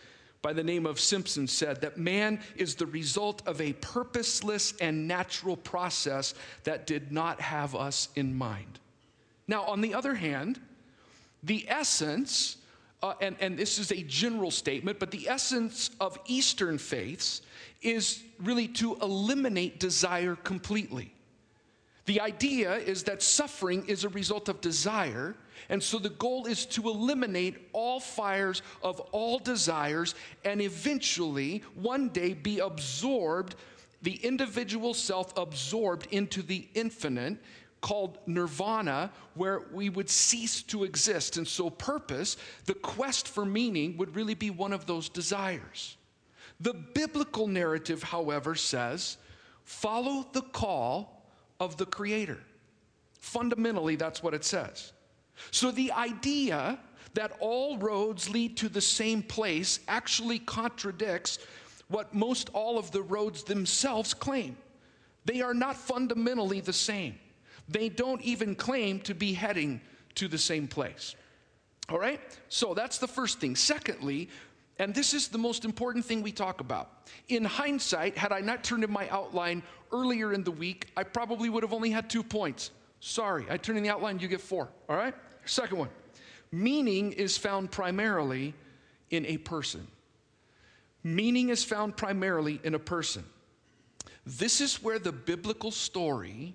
by 0.42 0.54
the 0.54 0.64
name 0.64 0.86
of 0.86 1.00
Simpson 1.00 1.48
said 1.48 1.82
that 1.82 1.98
man 1.98 2.40
is 2.56 2.76
the 2.76 2.86
result 2.86 3.42
of 3.46 3.60
a 3.60 3.74
purposeless 3.74 4.74
and 4.80 5.08
natural 5.08 5.58
process 5.58 6.34
that 6.64 6.88
did 6.88 7.12
not 7.12 7.42
have 7.42 7.76
us 7.76 8.10
in 8.16 8.34
mind. 8.34 8.80
Now, 9.48 9.64
on 9.64 9.82
the 9.82 9.94
other 9.94 10.14
hand, 10.14 10.60
the 11.44 11.66
essence, 11.68 12.58
uh, 13.02 13.14
and, 13.20 13.36
and 13.40 13.58
this 13.58 13.80
is 13.80 13.92
a 13.92 14.04
general 14.04 14.52
statement, 14.52 15.00
but 15.00 15.12
the 15.12 15.28
essence 15.28 15.92
of 16.00 16.18
Eastern 16.28 16.78
faiths 16.78 17.42
is 17.82 18.24
really 18.40 18.68
to 18.68 18.96
eliminate 19.02 19.80
desire 19.80 20.36
completely. 20.36 21.14
The 22.08 22.22
idea 22.22 22.76
is 22.76 23.04
that 23.04 23.22
suffering 23.22 23.86
is 23.86 24.06
a 24.06 24.10
result 24.10 24.48
of 24.48 24.62
desire, 24.62 25.36
and 25.68 25.84
so 25.84 26.00
the 26.00 26.10
goal 26.10 26.46
is 26.46 26.66
to 26.68 26.88
eliminate 26.88 27.68
all 27.74 28.00
fires 28.00 28.62
of 28.82 29.02
all 29.12 29.40
desires 29.40 30.16
and 30.46 30.62
eventually, 30.62 31.64
one 31.76 32.08
day, 32.08 32.34
be 32.34 32.60
absorbed, 32.60 33.56
the 34.04 34.16
individual 34.16 34.94
self 34.94 35.38
absorbed 35.38 36.08
into 36.12 36.42
the 36.42 36.70
infinite 36.76 37.40
called 37.82 38.20
nirvana, 38.26 39.12
where 39.34 39.64
we 39.74 39.90
would 39.90 40.10
cease 40.10 40.64
to 40.64 40.86
exist. 40.86 41.36
And 41.36 41.46
so, 41.46 41.70
purpose, 41.70 42.38
the 42.68 42.74
quest 42.74 43.28
for 43.28 43.46
meaning, 43.46 43.98
would 43.98 44.16
really 44.16 44.34
be 44.34 44.50
one 44.50 44.72
of 44.72 44.86
those 44.86 45.10
desires. 45.10 45.98
The 46.62 46.74
biblical 46.74 47.48
narrative, 47.48 48.02
however, 48.02 48.56
says 48.56 49.18
follow 49.66 50.26
the 50.32 50.42
call 50.42 51.17
of 51.60 51.78
the 51.78 51.86
Creator. 51.86 52.40
Fundamentally, 53.20 53.96
that's 53.96 54.22
what 54.22 54.34
it 54.34 54.46
says. 54.46 54.94
So 55.52 55.72
the 55.72 55.92
idea 55.92 56.80
that 57.14 57.34
all 57.40 57.78
roads 57.78 58.30
lead 58.30 58.58
to 58.58 58.70
the 58.70 58.82
same 58.82 59.24
place 59.24 59.80
actually 59.88 60.40
contradicts 60.40 61.40
what 61.88 62.14
most 62.14 62.50
all 62.54 62.78
of 62.78 62.92
the 62.92 63.02
roads 63.02 63.44
themselves 63.44 64.14
claim. 64.14 64.58
They 65.26 65.42
are 65.42 65.54
not 65.54 65.76
fundamentally 65.76 66.62
the 66.62 66.74
same. 66.74 67.18
They 67.70 67.90
don't 67.90 68.22
even 68.22 68.56
claim 68.56 69.00
to 69.02 69.14
be 69.14 69.34
heading 69.34 69.82
to 70.16 70.28
the 70.28 70.38
same 70.38 70.68
place. 70.68 71.16
All 71.90 72.00
right? 72.00 72.20
So 72.50 72.74
that's 72.74 72.98
the 72.98 73.08
first 73.08 73.40
thing. 73.40 73.56
Secondly, 73.56 74.30
and 74.80 74.94
this 74.94 75.14
is 75.14 75.28
the 75.28 75.38
most 75.38 75.66
important 75.66 76.06
thing 76.06 76.22
we 76.22 76.32
talk 76.32 76.62
about. 76.62 77.10
In 77.30 77.44
hindsight, 77.44 78.18
had 78.18 78.32
I 78.32 78.42
not 78.42 78.64
turned 78.64 78.84
in 78.84 78.92
my 78.92 79.10
outline 79.10 79.64
earlier 79.92 80.34
in 80.34 80.44
the 80.44 80.52
week, 80.52 80.88
I 80.96 81.04
probably 81.04 81.50
would 81.50 81.64
have 81.64 81.74
only 81.74 81.92
had 81.92 82.10
two 82.10 82.24
points. 82.24 82.72
Sorry, 83.00 83.46
I 83.50 83.58
turn 83.58 83.78
in 83.78 83.84
the 83.84 83.90
outline, 83.90 84.20
you 84.20 84.28
get 84.28 84.42
four. 84.42 84.70
All 84.90 84.96
right? 84.96 85.14
Second 85.46 85.78
one 85.78 85.90
meaning 86.52 87.12
is 87.12 87.38
found 87.38 87.72
primarily 87.72 88.54
in 89.10 89.26
a 89.26 89.38
person. 89.38 89.88
Meaning 91.04 91.50
is 91.50 91.64
found 91.64 91.96
primarily 91.96 92.60
in 92.64 92.74
a 92.74 92.80
person. 92.80 93.24
This 94.26 94.60
is 94.62 94.84
where 94.84 95.00
the 95.00 95.12
biblical 95.12 95.72
story 95.72 96.54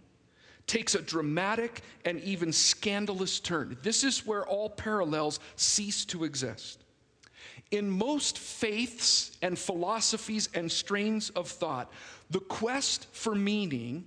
takes 0.66 0.94
a 0.94 1.02
dramatic 1.02 1.82
and 2.04 2.20
even 2.20 2.52
scandalous 2.52 3.40
turn. 3.40 3.76
This 3.82 4.04
is 4.04 4.26
where 4.26 4.46
all 4.46 4.68
parallels 4.68 5.40
cease 5.56 6.04
to 6.06 6.24
exist. 6.24 6.84
In 7.70 7.90
most 7.90 8.38
faiths 8.38 9.36
and 9.40 9.58
philosophies 9.58 10.50
and 10.54 10.70
strains 10.70 11.30
of 11.30 11.48
thought, 11.48 11.90
the 12.32 12.40
quest 12.40 13.06
for 13.12 13.34
meaning 13.34 14.04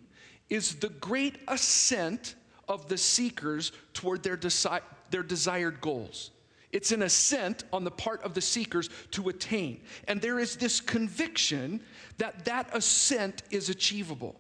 is 0.50 0.76
the 0.76 0.90
great 0.90 1.38
ascent 1.48 2.36
of 2.68 2.88
the 2.88 2.98
seekers 2.98 3.72
toward 3.94 4.24
their, 4.24 4.40
their 5.12 5.24
desired 5.24 5.80
goals. 5.82 6.32
It's 6.72 6.92
an 6.92 7.04
ascent 7.04 7.64
on 7.72 7.84
the 7.84 7.92
part 7.92 8.22
of 8.24 8.34
the 8.34 8.42
seekers 8.42 8.90
to 9.12 9.30
attain. 9.30 9.82
And 10.08 10.22
there 10.22 10.40
is 10.40 10.58
this 10.58 10.82
conviction 10.82 11.82
that 12.18 12.46
that 12.46 12.70
ascent 12.74 13.44
is 13.50 13.70
achievable. 13.70 14.36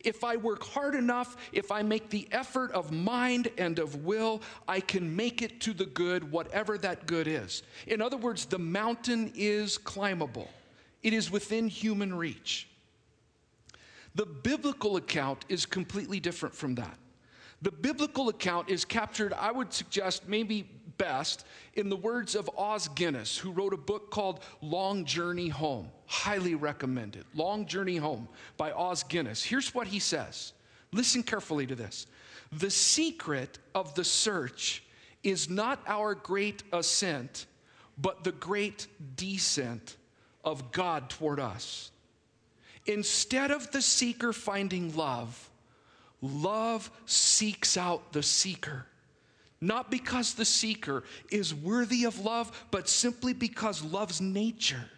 If 0.00 0.24
I 0.24 0.36
work 0.36 0.64
hard 0.64 0.94
enough, 0.94 1.36
if 1.52 1.70
I 1.70 1.82
make 1.82 2.08
the 2.08 2.26
effort 2.32 2.72
of 2.72 2.92
mind 2.92 3.48
and 3.58 3.78
of 3.78 4.04
will, 4.04 4.42
I 4.66 4.80
can 4.80 5.14
make 5.14 5.42
it 5.42 5.60
to 5.62 5.72
the 5.72 5.84
good, 5.84 6.30
whatever 6.30 6.78
that 6.78 7.06
good 7.06 7.28
is. 7.28 7.62
In 7.86 8.00
other 8.00 8.16
words, 8.16 8.46
the 8.46 8.58
mountain 8.58 9.32
is 9.34 9.78
climbable, 9.78 10.50
it 11.02 11.12
is 11.12 11.30
within 11.30 11.68
human 11.68 12.14
reach. 12.14 12.68
The 14.14 14.26
biblical 14.26 14.96
account 14.96 15.44
is 15.48 15.66
completely 15.66 16.20
different 16.20 16.54
from 16.54 16.74
that. 16.76 16.98
The 17.62 17.70
biblical 17.70 18.28
account 18.28 18.68
is 18.68 18.84
captured, 18.84 19.32
I 19.32 19.52
would 19.52 19.72
suggest, 19.72 20.28
maybe 20.28 20.68
best 20.98 21.46
in 21.74 21.88
the 21.88 21.96
words 21.96 22.34
of 22.34 22.50
Os 22.58 22.88
Guinness, 22.88 23.38
who 23.38 23.52
wrote 23.52 23.72
a 23.72 23.78
book 23.78 24.10
called 24.10 24.40
Long 24.60 25.04
Journey 25.04 25.48
Home. 25.48 25.88
Highly 26.06 26.56
recommended. 26.56 27.24
Long 27.34 27.64
Journey 27.64 27.96
Home 27.96 28.28
by 28.56 28.72
Os 28.72 29.04
Guinness. 29.04 29.44
Here's 29.44 29.74
what 29.74 29.86
he 29.86 30.00
says. 30.00 30.52
Listen 30.92 31.22
carefully 31.22 31.66
to 31.66 31.74
this. 31.74 32.06
The 32.50 32.70
secret 32.70 33.58
of 33.74 33.94
the 33.94 34.04
search 34.04 34.82
is 35.22 35.48
not 35.48 35.80
our 35.86 36.14
great 36.14 36.64
ascent, 36.72 37.46
but 37.96 38.24
the 38.24 38.32
great 38.32 38.88
descent 39.16 39.96
of 40.44 40.72
God 40.72 41.08
toward 41.08 41.38
us. 41.38 41.91
Instead 42.86 43.50
of 43.50 43.70
the 43.70 43.82
seeker 43.82 44.32
finding 44.32 44.94
love, 44.96 45.50
love 46.20 46.90
seeks 47.06 47.76
out 47.76 48.12
the 48.12 48.22
seeker. 48.22 48.86
Not 49.60 49.90
because 49.90 50.34
the 50.34 50.44
seeker 50.44 51.04
is 51.30 51.54
worthy 51.54 52.04
of 52.04 52.18
love, 52.18 52.66
but 52.72 52.88
simply 52.88 53.32
because 53.32 53.82
love's 53.84 54.20
nature 54.20 54.90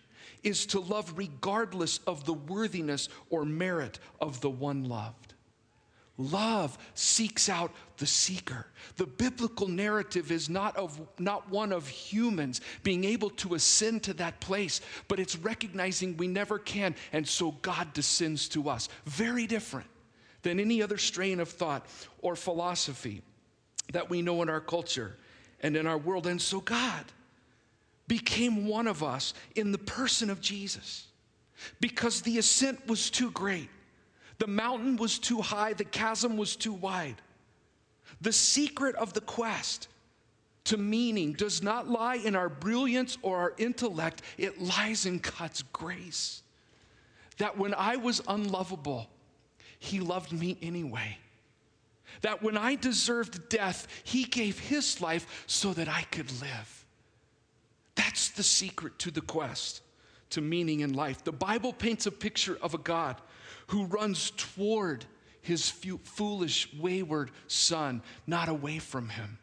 is 0.43 0.65
to 0.67 0.81
love 0.81 1.13
regardless 1.17 1.99
of 2.07 2.25
the 2.25 2.33
worthiness 2.33 3.09
or 3.29 3.45
merit 3.45 3.99
of 4.21 4.41
the 4.41 4.51
one 4.51 4.85
loved. 4.85 5.34
Love 6.17 6.79
seeks 6.95 7.49
out 7.49 7.73
the 7.97 8.07
seeker. 8.07 8.67
The 8.97 9.07
biblical 9.07 9.67
narrative 9.67 10.31
is 10.31 10.49
not, 10.49 10.77
of, 10.77 11.01
not 11.19 11.51
one 11.51 11.73
of 11.73 11.89
humans 11.89 12.61
being 12.85 13.03
able 13.05 13.31
to 13.31 13.55
ascend 13.55 14.05
to 14.05 14.15
that 14.15 14.41
place, 14.41 14.81
but 15.09 15.19
it's 15.19 15.37
recognizing 15.37 16.17
we 16.17 16.29
never 16.29 16.59
can, 16.59 16.95
and 17.13 17.27
so 17.27 17.53
God 17.63 17.93
descends 17.95 18.49
to 18.51 18.69
us. 18.69 18.89
Very 19.07 19.47
different 19.47 19.89
than 20.43 20.61
any 20.61 20.83
other 20.83 20.99
strain 20.99 21.41
of 21.41 21.49
thought 21.49 21.87
or 22.21 22.37
philosophy 22.37 23.23
that 23.93 24.09
we 24.09 24.23
know 24.23 24.41
in 24.43 24.49
our 24.49 24.61
culture 24.61 25.17
and 25.61 25.77
in 25.77 25.87
our 25.87 25.99
world. 25.99 26.29
And 26.29 26.41
so 26.41 26.61
God 26.61 27.05
became 28.07 28.67
one 28.67 28.87
of 28.87 29.03
us 29.03 29.35
in 29.57 29.73
the 29.73 29.79
person 29.79 30.31
of 30.31 30.41
Jesus 30.41 31.09
because 31.81 32.23
the 32.23 32.39
ascent 32.39 32.87
was 32.87 33.11
too 33.11 33.31
great. 33.33 33.69
The 34.39 34.47
mountain 34.47 34.97
was 34.97 35.19
too 35.19 35.41
high, 35.41 35.73
the 35.73 35.85
chasm 35.85 36.37
was 36.37 36.57
too 36.57 36.73
wide. 36.73 37.21
The 38.21 38.33
secret 38.33 38.95
of 38.97 39.13
the 39.13 39.21
quest 39.21 39.89
to 40.65 40.77
meaning 40.77 41.35
does 41.35 41.63
not 41.63 41.89
lie 41.89 42.17
in 42.17 42.35
our 42.35 42.49
brilliance 42.49 43.19
or 43.23 43.37
our 43.37 43.55
intellect, 43.59 44.23
it 44.39 44.61
lies 44.61 45.07
in 45.07 45.19
God's 45.19 45.63
grace. 45.63 46.43
That 47.39 47.59
when 47.59 47.75
I 47.75 47.97
was 47.97 48.23
unlovable, 48.27 49.09
He 49.79 50.01
loved 50.01 50.33
me 50.33 50.57
anyway. 50.63 51.19
That 52.23 52.43
when 52.43 52.57
I 52.57 52.77
deserved 52.77 53.49
death, 53.49 53.87
He 54.05 54.25
gave 54.25 54.59
His 54.59 55.01
life 55.01 55.45
so 55.47 55.75
that 55.75 55.89
I 55.89 56.03
could 56.11 56.31
live. 56.41 56.87
That's 57.95 58.31
the 58.31 58.43
secret 58.43 58.99
to 59.01 59.11
the 59.11 59.21
quest 59.21 59.83
to 60.31 60.41
meaning 60.41 60.81
in 60.81 60.95
life. 60.95 61.23
The 61.23 61.33
Bible 61.33 61.73
paints 61.73 62.07
a 62.07 62.11
picture 62.11 62.59
of 62.63 62.75
a 62.75 62.79
God 62.79 63.21
who 63.69 63.85
runs 63.87 64.31
toward 64.33 65.05
his 65.41 65.69
foolish, 65.71 66.73
wayward 66.75 67.31
son, 67.49 68.03
not 68.27 68.49
away 68.49 68.79
from 68.79 69.09
him. 69.11 69.39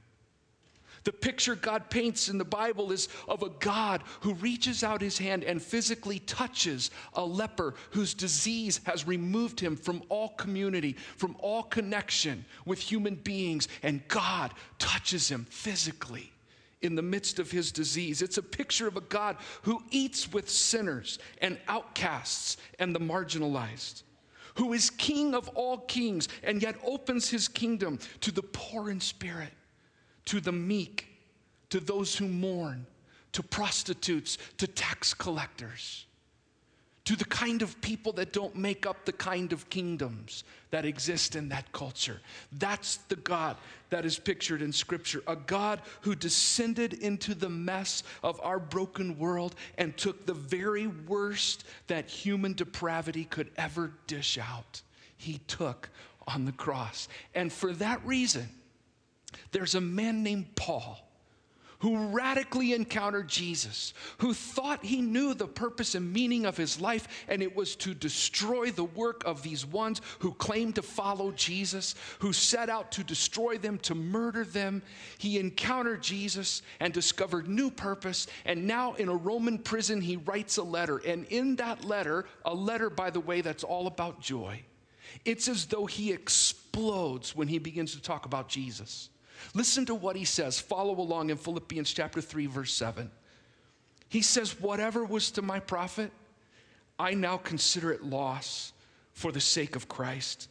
The 1.03 1.11
picture 1.11 1.55
God 1.55 1.89
paints 1.89 2.29
in 2.29 2.37
the 2.37 2.45
Bible 2.45 2.91
is 2.91 3.09
of 3.27 3.41
a 3.41 3.49
God 3.49 4.03
who 4.21 4.35
reaches 4.35 4.83
out 4.83 5.01
his 5.01 5.17
hand 5.17 5.43
and 5.43 5.61
physically 5.61 6.19
touches 6.19 6.91
a 7.13 7.25
leper 7.25 7.73
whose 7.91 8.13
disease 8.13 8.79
has 8.83 9.07
removed 9.07 9.59
him 9.59 9.75
from 9.75 10.03
all 10.09 10.29
community, 10.29 10.95
from 11.17 11.35
all 11.39 11.63
connection 11.63 12.45
with 12.65 12.79
human 12.79 13.15
beings, 13.15 13.67
and 13.81 14.07
God 14.07 14.53
touches 14.77 15.27
him 15.27 15.45
physically 15.49 16.31
in 16.81 16.95
the 16.95 17.01
midst 17.01 17.39
of 17.39 17.49
his 17.49 17.71
disease. 17.71 18.21
It's 18.21 18.37
a 18.37 18.43
picture 18.43 18.87
of 18.87 18.97
a 18.97 19.01
God 19.01 19.37
who 19.63 19.81
eats 19.89 20.31
with 20.31 20.49
sinners 20.49 21.17
and 21.41 21.57
outcasts 21.67 22.57
and 22.77 22.93
the 22.93 22.99
marginalized. 22.99 24.03
Who 24.55 24.73
is 24.73 24.89
king 24.89 25.33
of 25.33 25.47
all 25.49 25.79
kings 25.79 26.27
and 26.43 26.61
yet 26.61 26.75
opens 26.83 27.29
his 27.29 27.47
kingdom 27.47 27.99
to 28.21 28.31
the 28.31 28.43
poor 28.43 28.89
in 28.89 28.99
spirit 28.99 29.53
to 30.25 30.39
the 30.39 30.51
meek, 30.51 31.07
to 31.69 31.79
those 31.79 32.15
who 32.15 32.27
mourn, 32.27 32.85
to 33.31 33.43
prostitutes, 33.43 34.37
to 34.57 34.67
tax 34.67 35.13
collectors, 35.13 36.05
to 37.05 37.15
the 37.15 37.25
kind 37.25 37.61
of 37.61 37.79
people 37.81 38.13
that 38.13 38.31
don't 38.31 38.55
make 38.55 38.85
up 38.85 39.05
the 39.05 39.11
kind 39.11 39.53
of 39.53 39.69
kingdoms 39.69 40.43
that 40.69 40.85
exist 40.85 41.35
in 41.35 41.49
that 41.49 41.71
culture. 41.71 42.21
That's 42.53 42.97
the 42.97 43.15
God 43.15 43.57
that 43.89 44.05
is 44.05 44.19
pictured 44.19 44.61
in 44.61 44.71
Scripture 44.71 45.23
a 45.27 45.35
God 45.35 45.81
who 46.01 46.15
descended 46.15 46.93
into 46.93 47.33
the 47.33 47.49
mess 47.49 48.03
of 48.23 48.39
our 48.41 48.59
broken 48.59 49.17
world 49.17 49.55
and 49.77 49.97
took 49.97 50.25
the 50.25 50.33
very 50.33 50.87
worst 50.87 51.65
that 51.87 52.07
human 52.07 52.53
depravity 52.53 53.25
could 53.25 53.49
ever 53.57 53.91
dish 54.07 54.37
out. 54.37 54.81
He 55.17 55.39
took 55.47 55.89
on 56.27 56.45
the 56.45 56.51
cross. 56.51 57.07
And 57.33 57.51
for 57.51 57.73
that 57.73 58.05
reason, 58.05 58.47
there's 59.51 59.75
a 59.75 59.81
man 59.81 60.23
named 60.23 60.55
Paul 60.55 60.99
who 61.81 62.07
radically 62.09 62.73
encountered 62.73 63.27
Jesus, 63.27 63.93
who 64.19 64.33
thought 64.33 64.85
he 64.85 65.01
knew 65.01 65.33
the 65.33 65.47
purpose 65.47 65.95
and 65.95 66.13
meaning 66.13 66.45
of 66.45 66.55
his 66.55 66.79
life, 66.79 67.25
and 67.27 67.41
it 67.41 67.55
was 67.55 67.75
to 67.77 67.95
destroy 67.95 68.69
the 68.69 68.83
work 68.83 69.23
of 69.25 69.41
these 69.41 69.65
ones 69.65 69.99
who 70.19 70.31
claimed 70.33 70.75
to 70.75 70.83
follow 70.83 71.31
Jesus, 71.31 71.95
who 72.19 72.33
set 72.33 72.69
out 72.69 72.91
to 72.91 73.03
destroy 73.03 73.57
them, 73.57 73.79
to 73.79 73.95
murder 73.95 74.45
them. 74.45 74.83
He 75.17 75.39
encountered 75.39 76.03
Jesus 76.03 76.61
and 76.79 76.93
discovered 76.93 77.47
new 77.47 77.71
purpose, 77.71 78.27
and 78.45 78.67
now 78.67 78.93
in 78.93 79.09
a 79.09 79.15
Roman 79.15 79.57
prison, 79.57 80.01
he 80.01 80.17
writes 80.17 80.57
a 80.57 80.63
letter. 80.63 80.99
And 80.99 81.25
in 81.25 81.55
that 81.55 81.83
letter, 81.83 82.25
a 82.45 82.53
letter, 82.53 82.91
by 82.91 83.09
the 83.09 83.19
way, 83.19 83.41
that's 83.41 83.63
all 83.63 83.87
about 83.87 84.21
joy, 84.21 84.61
it's 85.25 85.47
as 85.47 85.65
though 85.65 85.87
he 85.87 86.11
explodes 86.11 87.35
when 87.35 87.47
he 87.47 87.57
begins 87.57 87.95
to 87.95 88.01
talk 88.01 88.27
about 88.27 88.47
Jesus. 88.47 89.09
Listen 89.53 89.85
to 89.85 89.95
what 89.95 90.15
he 90.15 90.25
says. 90.25 90.59
Follow 90.59 90.99
along 90.99 91.29
in 91.29 91.37
Philippians 91.37 91.91
chapter 91.91 92.21
3 92.21 92.45
verse 92.45 92.73
7. 92.73 93.11
He 94.09 94.21
says, 94.21 94.59
"Whatever 94.59 95.05
was 95.05 95.31
to 95.31 95.41
my 95.41 95.59
profit, 95.59 96.11
I 96.99 97.13
now 97.13 97.37
consider 97.37 97.91
it 97.91 98.03
loss 98.03 98.73
for 99.13 99.31
the 99.31 99.41
sake 99.41 99.75
of 99.75 99.87
Christ." 99.87 100.47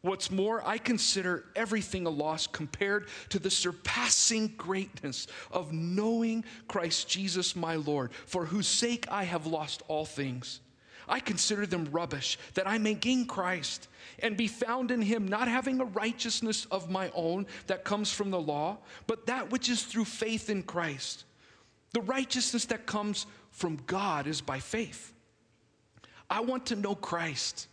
What's 0.00 0.30
more, 0.30 0.64
I 0.64 0.78
consider 0.78 1.50
everything 1.56 2.06
a 2.06 2.10
loss 2.10 2.46
compared 2.46 3.08
to 3.30 3.40
the 3.40 3.50
surpassing 3.50 4.54
greatness 4.56 5.26
of 5.50 5.72
knowing 5.72 6.44
Christ 6.68 7.08
Jesus 7.08 7.56
my 7.56 7.74
Lord, 7.74 8.12
for 8.26 8.46
whose 8.46 8.68
sake 8.68 9.10
I 9.10 9.24
have 9.24 9.44
lost 9.44 9.82
all 9.88 10.06
things. 10.06 10.60
I 11.08 11.20
consider 11.20 11.66
them 11.66 11.88
rubbish, 11.90 12.38
that 12.54 12.66
I 12.66 12.78
may 12.78 12.94
gain 12.94 13.26
Christ 13.26 13.88
and 14.20 14.36
be 14.36 14.48
found 14.48 14.90
in 14.90 15.02
him, 15.02 15.26
not 15.28 15.48
having 15.48 15.80
a 15.80 15.84
righteousness 15.84 16.66
of 16.70 16.90
my 16.90 17.10
own 17.14 17.46
that 17.66 17.84
comes 17.84 18.12
from 18.12 18.30
the 18.30 18.40
law, 18.40 18.78
but 19.06 19.26
that 19.26 19.50
which 19.50 19.68
is 19.68 19.82
through 19.82 20.04
faith 20.04 20.50
in 20.50 20.62
Christ. 20.62 21.24
The 21.92 22.02
righteousness 22.02 22.66
that 22.66 22.86
comes 22.86 23.26
from 23.50 23.76
God 23.86 24.26
is 24.26 24.40
by 24.40 24.60
faith. 24.60 25.12
I 26.28 26.40
want 26.40 26.66
to 26.66 26.76
know 26.76 26.94
Christ 26.94 27.68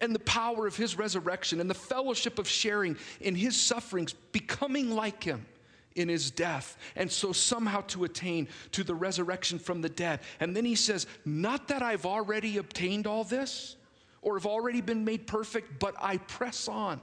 and 0.00 0.14
the 0.14 0.20
power 0.20 0.66
of 0.66 0.76
his 0.76 0.96
resurrection 0.96 1.60
and 1.60 1.68
the 1.68 1.74
fellowship 1.74 2.38
of 2.38 2.48
sharing 2.48 2.96
in 3.20 3.34
his 3.34 3.60
sufferings, 3.60 4.12
becoming 4.32 4.90
like 4.90 5.22
him 5.22 5.46
in 5.94 6.08
his 6.08 6.30
death, 6.30 6.76
and 6.96 7.10
so 7.10 7.32
somehow 7.32 7.82
to 7.88 8.04
attain 8.04 8.48
to 8.72 8.84
the 8.84 8.94
resurrection 8.94 9.58
from 9.58 9.80
the 9.80 9.88
dead. 9.88 10.20
And 10.40 10.56
then 10.56 10.64
he 10.64 10.74
says, 10.74 11.06
Not 11.24 11.68
that 11.68 11.82
I've 11.82 12.06
already 12.06 12.58
obtained 12.58 13.06
all 13.06 13.24
this 13.24 13.76
or 14.22 14.38
have 14.38 14.46
already 14.46 14.80
been 14.80 15.04
made 15.04 15.26
perfect, 15.26 15.78
but 15.78 15.94
I 16.00 16.18
press 16.18 16.68
on 16.68 17.00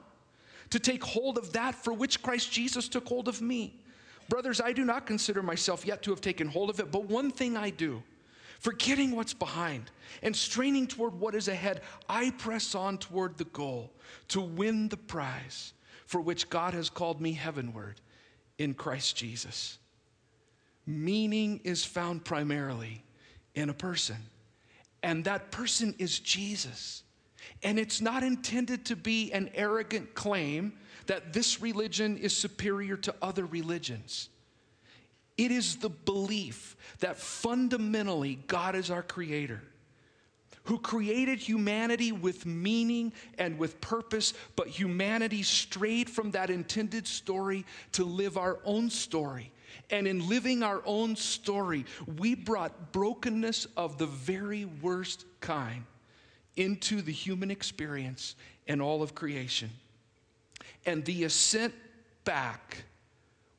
to 0.70 0.80
take 0.80 1.04
hold 1.04 1.38
of 1.38 1.54
that 1.54 1.76
for 1.76 1.94
which 1.94 2.22
Christ 2.22 2.52
Jesus 2.52 2.88
took 2.88 3.08
hold 3.08 3.28
of 3.28 3.42
me. 3.42 3.74
Brothers, 4.30 4.62
I 4.62 4.74
do 4.74 4.86
not 4.86 5.08
consider 5.08 5.42
myself 5.42 5.86
yet 5.86 6.04
to 6.04 6.12
have 6.12 6.22
taken 6.22 6.48
hold 6.48 6.70
of 6.70 6.80
it, 6.80 6.92
but 6.92 7.06
one 7.06 7.32
thing 7.32 7.58
I 7.58 7.72
do, 7.72 8.04
forgetting 8.60 9.16
what's 9.16 9.34
behind 9.34 9.90
and 10.22 10.36
straining 10.36 10.86
toward 10.86 11.20
what 11.20 11.34
is 11.34 11.48
ahead, 11.48 11.82
I 12.08 12.30
press 12.32 12.76
on 12.76 13.00
toward 13.00 13.38
the 13.38 13.46
goal 13.46 13.92
to 14.30 14.40
win 14.40 14.88
the 14.88 14.98
prize 14.98 15.74
for 16.06 16.22
which 16.22 16.50
God 16.50 16.74
has 16.74 16.90
called 16.90 17.22
me 17.22 17.34
heavenward 17.34 18.00
in 18.60 18.76
Christ 18.76 19.16
Jesus. 19.16 19.80
Meaning 20.86 21.62
is 21.64 21.84
found 21.84 22.24
primarily 22.24 23.04
in 23.56 23.70
a 23.70 23.74
person, 23.74 24.18
and 25.02 25.26
that 25.26 25.50
person 25.50 25.96
is 25.98 26.20
Jesus. 26.20 27.04
And 27.64 27.80
it's 27.80 28.02
not 28.02 28.22
intended 28.24 28.86
to 28.86 28.96
be 28.96 29.32
an 29.32 29.50
arrogant 29.54 30.14
claim 30.14 30.74
that 31.08 31.34
this 31.34 31.62
religion 31.62 32.18
is 32.18 32.36
superior 32.36 32.96
to 32.98 33.16
other 33.22 33.46
religions. 33.46 34.30
It 35.38 35.52
is 35.52 35.78
the 35.78 35.90
belief 35.90 36.76
that 37.00 37.18
fundamentally 37.18 38.36
God 38.48 38.76
is 38.76 38.92
our 38.92 39.02
creator, 39.02 39.62
who 40.70 40.78
created 40.78 41.40
humanity 41.40 42.12
with 42.12 42.46
meaning 42.46 43.12
and 43.40 43.58
with 43.58 43.82
purpose, 43.82 44.36
but 44.56 44.68
humanity 44.68 45.42
strayed 45.42 46.08
from 46.08 46.30
that 46.30 46.52
intended 46.52 47.08
story 47.08 47.66
to 47.92 48.06
live 48.06 48.38
our 48.38 48.60
own 48.64 48.88
story. 48.88 49.52
And 49.90 50.08
in 50.08 50.30
living 50.30 50.62
our 50.62 50.84
own 50.86 51.16
story, 51.16 51.86
we 52.20 52.36
brought 52.36 52.92
brokenness 52.92 53.66
of 53.76 53.98
the 53.98 54.06
very 54.06 54.66
worst 54.66 55.26
kind 55.42 55.86
into 56.56 57.02
the 57.02 57.12
human 57.12 57.50
experience 57.50 58.36
and 58.68 58.80
all 58.80 59.02
of 59.02 59.16
creation. 59.16 59.72
And 60.86 61.04
the 61.04 61.24
ascent 61.24 61.74
back 62.26 62.84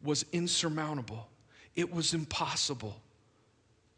was 0.01 0.25
insurmountable, 0.31 1.27
it 1.75 1.92
was 1.92 2.14
impossible. 2.14 3.01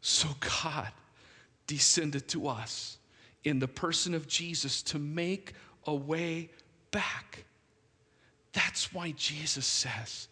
So 0.01 0.29
God 0.63 0.87
descended 1.67 2.27
to 2.29 2.47
us 2.47 2.97
in 3.43 3.59
the 3.59 3.67
person 3.67 4.13
of 4.13 4.27
Jesus 4.27 4.81
to 4.83 4.99
make 4.99 5.53
a 5.85 5.93
way 5.93 6.49
back. 6.91 7.45
That's 8.53 8.93
why 8.93 9.11
Jesus 9.11 9.65
says, 9.65 10.27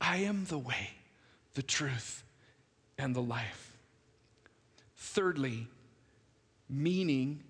I 0.00 0.18
am 0.18 0.44
the 0.44 0.58
way, 0.58 0.90
the 1.54 1.62
truth, 1.62 2.22
and 2.98 3.14
the 3.14 3.22
life. 3.22 3.76
Thirdly, 4.96 5.68
meaning 6.68 7.42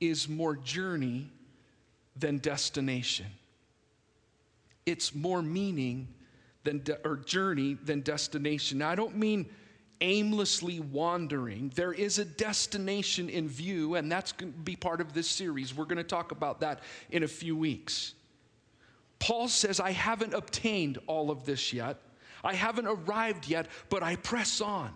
is 0.00 0.28
more 0.28 0.56
journey 0.56 1.30
than 2.16 2.38
destination. 2.38 3.26
It's 4.84 5.14
more 5.14 5.42
meaning 5.42 6.08
than 6.64 6.82
de- 6.82 7.06
or 7.06 7.16
journey 7.16 7.74
than 7.74 8.02
destination. 8.02 8.78
Now 8.78 8.90
I 8.90 8.94
don't 8.94 9.16
mean 9.16 9.46
aimlessly 10.00 10.80
wandering. 10.80 11.72
There 11.74 11.92
is 11.92 12.18
a 12.18 12.24
destination 12.24 13.28
in 13.28 13.48
view, 13.48 13.94
and 13.94 14.10
that's 14.10 14.32
going 14.32 14.52
to 14.52 14.58
be 14.58 14.76
part 14.76 15.00
of 15.00 15.12
this 15.12 15.28
series. 15.28 15.74
We're 15.74 15.84
going 15.84 15.96
to 15.96 16.04
talk 16.04 16.32
about 16.32 16.60
that 16.60 16.80
in 17.10 17.22
a 17.22 17.28
few 17.28 17.56
weeks. 17.56 18.14
Paul 19.18 19.48
says, 19.48 19.80
I 19.80 19.92
haven't 19.92 20.34
obtained 20.34 20.98
all 21.06 21.30
of 21.30 21.46
this 21.46 21.72
yet. 21.72 21.98
I 22.44 22.54
haven't 22.54 22.86
arrived 22.86 23.48
yet, 23.48 23.66
but 23.88 24.02
I 24.02 24.16
press 24.16 24.60
on. 24.60 24.92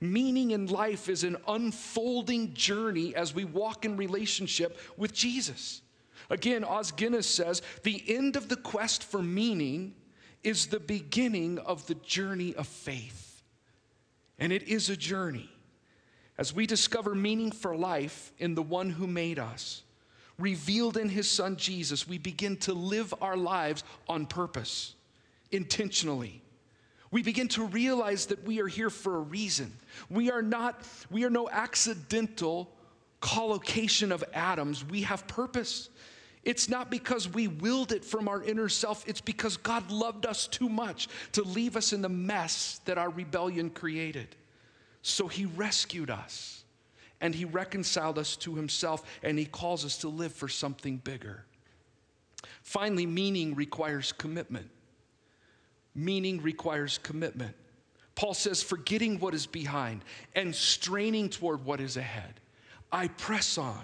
Meaning 0.00 0.52
in 0.52 0.66
life 0.66 1.08
is 1.08 1.24
an 1.24 1.36
unfolding 1.46 2.54
journey 2.54 3.14
as 3.14 3.34
we 3.34 3.44
walk 3.44 3.84
in 3.84 3.96
relationship 3.96 4.78
with 4.96 5.12
Jesus. 5.12 5.82
Again, 6.30 6.64
Os 6.64 6.90
Guinness 6.90 7.26
says 7.26 7.60
the 7.82 8.02
end 8.08 8.36
of 8.36 8.48
the 8.48 8.56
quest 8.56 9.04
for 9.04 9.22
meaning 9.22 9.94
is 10.42 10.66
the 10.66 10.80
beginning 10.80 11.58
of 11.58 11.86
the 11.86 11.94
journey 11.96 12.54
of 12.54 12.66
faith. 12.66 13.23
And 14.38 14.52
it 14.52 14.64
is 14.64 14.90
a 14.90 14.96
journey. 14.96 15.50
As 16.36 16.52
we 16.52 16.66
discover 16.66 17.14
meaning 17.14 17.52
for 17.52 17.76
life 17.76 18.32
in 18.38 18.54
the 18.54 18.62
one 18.62 18.90
who 18.90 19.06
made 19.06 19.38
us, 19.38 19.82
revealed 20.38 20.96
in 20.96 21.08
his 21.08 21.30
son 21.30 21.56
Jesus, 21.56 22.08
we 22.08 22.18
begin 22.18 22.56
to 22.58 22.72
live 22.72 23.14
our 23.20 23.36
lives 23.36 23.84
on 24.08 24.26
purpose, 24.26 24.94
intentionally 25.52 26.42
we 27.14 27.22
begin 27.22 27.46
to 27.46 27.62
realize 27.66 28.26
that 28.26 28.42
we 28.42 28.60
are 28.60 28.66
here 28.66 28.90
for 28.90 29.14
a 29.14 29.20
reason. 29.20 29.72
We 30.10 30.32
are 30.32 30.42
not, 30.42 30.84
we 31.12 31.22
are 31.22 31.30
no 31.30 31.48
accidental 31.48 32.72
collocation 33.20 34.10
of 34.10 34.24
atoms. 34.34 34.84
We 34.84 35.02
have 35.02 35.24
purpose. 35.28 35.90
It's 36.44 36.68
not 36.68 36.90
because 36.90 37.28
we 37.28 37.48
willed 37.48 37.92
it 37.92 38.04
from 38.04 38.28
our 38.28 38.42
inner 38.42 38.68
self, 38.68 39.08
it's 39.08 39.20
because 39.20 39.56
God 39.56 39.90
loved 39.90 40.26
us 40.26 40.46
too 40.46 40.68
much 40.68 41.08
to 41.32 41.42
leave 41.42 41.76
us 41.76 41.92
in 41.92 42.02
the 42.02 42.08
mess 42.08 42.80
that 42.84 42.98
our 42.98 43.10
rebellion 43.10 43.70
created. 43.70 44.36
So 45.02 45.26
he 45.26 45.46
rescued 45.46 46.10
us 46.10 46.64
and 47.20 47.34
he 47.34 47.44
reconciled 47.44 48.18
us 48.18 48.36
to 48.36 48.54
himself 48.54 49.02
and 49.22 49.38
he 49.38 49.46
calls 49.46 49.84
us 49.84 49.98
to 49.98 50.08
live 50.08 50.32
for 50.32 50.48
something 50.48 50.98
bigger. 50.98 51.44
Finally, 52.62 53.06
meaning 53.06 53.54
requires 53.54 54.12
commitment. 54.12 54.68
Meaning 55.94 56.42
requires 56.42 56.98
commitment. 56.98 57.54
Paul 58.14 58.34
says, 58.34 58.62
forgetting 58.62 59.18
what 59.18 59.34
is 59.34 59.46
behind 59.46 60.04
and 60.34 60.54
straining 60.54 61.28
toward 61.28 61.64
what 61.64 61.80
is 61.80 61.96
ahead. 61.96 62.40
I 62.92 63.08
press 63.08 63.58
on. 63.58 63.82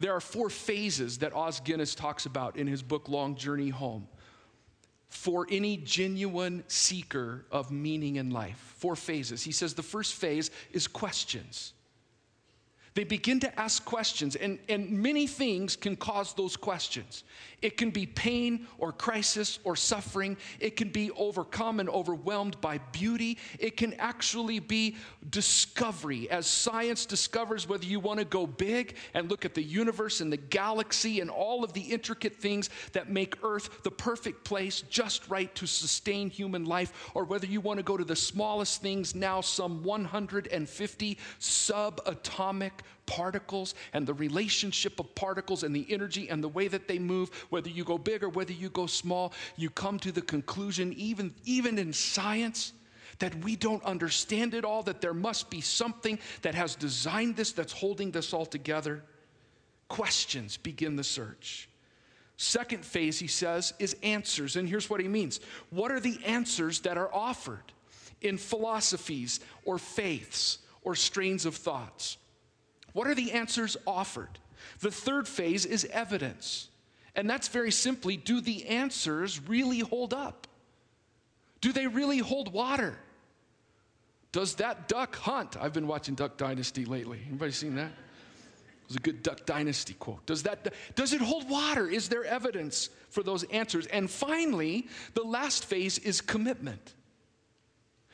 There 0.00 0.14
are 0.14 0.20
four 0.20 0.48
phases 0.48 1.18
that 1.18 1.34
Os 1.34 1.60
Guinness 1.60 1.94
talks 1.94 2.26
about 2.26 2.56
in 2.56 2.66
his 2.66 2.82
book, 2.82 3.08
Long 3.08 3.36
Journey 3.36 3.68
Home, 3.68 4.08
for 5.08 5.46
any 5.50 5.76
genuine 5.76 6.64
seeker 6.68 7.44
of 7.52 7.70
meaning 7.70 8.16
in 8.16 8.30
life. 8.30 8.74
Four 8.78 8.96
phases. 8.96 9.42
He 9.42 9.52
says 9.52 9.74
the 9.74 9.82
first 9.82 10.14
phase 10.14 10.50
is 10.72 10.88
questions. 10.88 11.74
They 12.94 13.04
begin 13.04 13.40
to 13.40 13.60
ask 13.60 13.84
questions, 13.84 14.34
and, 14.36 14.58
and 14.68 14.90
many 14.90 15.26
things 15.26 15.76
can 15.76 15.96
cause 15.96 16.34
those 16.34 16.56
questions. 16.56 17.22
It 17.62 17.76
can 17.76 17.90
be 17.90 18.06
pain 18.06 18.66
or 18.78 18.92
crisis 18.92 19.58
or 19.64 19.76
suffering. 19.76 20.36
It 20.58 20.76
can 20.76 20.88
be 20.88 21.10
overcome 21.12 21.80
and 21.80 21.88
overwhelmed 21.88 22.60
by 22.60 22.78
beauty. 22.92 23.38
It 23.58 23.76
can 23.76 23.94
actually 23.94 24.58
be 24.58 24.96
discovery. 25.28 26.30
As 26.30 26.46
science 26.46 27.06
discovers 27.06 27.68
whether 27.68 27.84
you 27.84 28.00
want 28.00 28.18
to 28.18 28.24
go 28.24 28.46
big 28.46 28.96
and 29.14 29.30
look 29.30 29.44
at 29.44 29.54
the 29.54 29.62
universe 29.62 30.20
and 30.20 30.32
the 30.32 30.36
galaxy 30.36 31.20
and 31.20 31.30
all 31.30 31.64
of 31.64 31.72
the 31.72 31.80
intricate 31.80 32.36
things 32.36 32.70
that 32.92 33.10
make 33.10 33.36
Earth 33.42 33.82
the 33.82 33.90
perfect 33.90 34.44
place 34.44 34.82
just 34.82 35.28
right 35.28 35.54
to 35.54 35.66
sustain 35.66 36.30
human 36.30 36.64
life, 36.64 37.10
or 37.14 37.24
whether 37.24 37.46
you 37.46 37.60
want 37.60 37.78
to 37.78 37.82
go 37.82 37.96
to 37.96 38.04
the 38.04 38.16
smallest 38.16 38.80
things, 38.80 39.14
now 39.14 39.40
some 39.40 39.82
150 39.82 41.18
subatomic 41.38 42.72
particles 43.10 43.74
and 43.92 44.06
the 44.06 44.14
relationship 44.14 45.00
of 45.00 45.14
particles 45.16 45.64
and 45.64 45.74
the 45.74 45.84
energy 45.90 46.28
and 46.30 46.44
the 46.44 46.48
way 46.48 46.68
that 46.68 46.86
they 46.86 46.98
move, 46.98 47.28
whether 47.50 47.68
you 47.68 47.82
go 47.82 47.98
big 47.98 48.22
or 48.22 48.28
whether 48.28 48.52
you 48.52 48.70
go 48.70 48.86
small, 48.86 49.32
you 49.56 49.68
come 49.68 49.98
to 49.98 50.12
the 50.12 50.22
conclusion, 50.22 50.92
even, 50.92 51.34
even 51.44 51.76
in 51.76 51.92
science, 51.92 52.72
that 53.18 53.34
we 53.44 53.56
don't 53.56 53.82
understand 53.82 54.54
it 54.54 54.64
all, 54.64 54.84
that 54.84 55.00
there 55.00 55.12
must 55.12 55.50
be 55.50 55.60
something 55.60 56.20
that 56.42 56.54
has 56.54 56.76
designed 56.76 57.34
this, 57.34 57.50
that's 57.50 57.72
holding 57.72 58.12
this 58.12 58.32
all 58.32 58.46
together. 58.46 59.02
Questions 59.88 60.56
begin 60.56 60.94
the 60.94 61.02
search. 61.02 61.68
Second 62.36 62.84
phase, 62.84 63.18
he 63.18 63.26
says, 63.26 63.74
is 63.80 63.96
answers. 64.04 64.54
And 64.54 64.68
here's 64.68 64.88
what 64.88 65.00
he 65.00 65.08
means 65.08 65.40
What 65.70 65.90
are 65.90 66.00
the 66.00 66.20
answers 66.24 66.78
that 66.82 66.96
are 66.96 67.12
offered 67.12 67.72
in 68.20 68.38
philosophies 68.38 69.40
or 69.64 69.78
faiths 69.78 70.58
or 70.82 70.94
strains 70.94 71.44
of 71.44 71.56
thoughts? 71.56 72.16
What 72.92 73.06
are 73.06 73.14
the 73.14 73.32
answers 73.32 73.76
offered? 73.86 74.38
The 74.80 74.90
third 74.90 75.28
phase 75.28 75.64
is 75.64 75.84
evidence. 75.86 76.68
And 77.14 77.28
that's 77.28 77.48
very 77.48 77.70
simply 77.70 78.16
do 78.16 78.40
the 78.40 78.66
answers 78.66 79.40
really 79.48 79.80
hold 79.80 80.14
up? 80.14 80.46
Do 81.60 81.72
they 81.72 81.86
really 81.86 82.18
hold 82.18 82.52
water? 82.52 82.96
Does 84.32 84.54
that 84.56 84.88
duck 84.88 85.16
hunt? 85.16 85.56
I've 85.60 85.72
been 85.72 85.88
watching 85.88 86.14
Duck 86.14 86.36
Dynasty 86.36 86.84
lately. 86.84 87.20
Anybody 87.26 87.52
seen 87.52 87.74
that? 87.74 87.90
It 87.90 88.88
was 88.88 88.96
a 88.96 89.00
good 89.00 89.22
Duck 89.22 89.44
Dynasty 89.44 89.94
quote. 89.94 90.24
Does 90.26 90.44
that 90.44 90.72
does 90.94 91.12
it 91.12 91.20
hold 91.20 91.50
water? 91.50 91.88
Is 91.88 92.08
there 92.08 92.24
evidence 92.24 92.90
for 93.08 93.22
those 93.22 93.42
answers? 93.44 93.86
And 93.86 94.10
finally, 94.10 94.88
the 95.14 95.22
last 95.22 95.64
phase 95.64 95.98
is 95.98 96.20
commitment. 96.20 96.94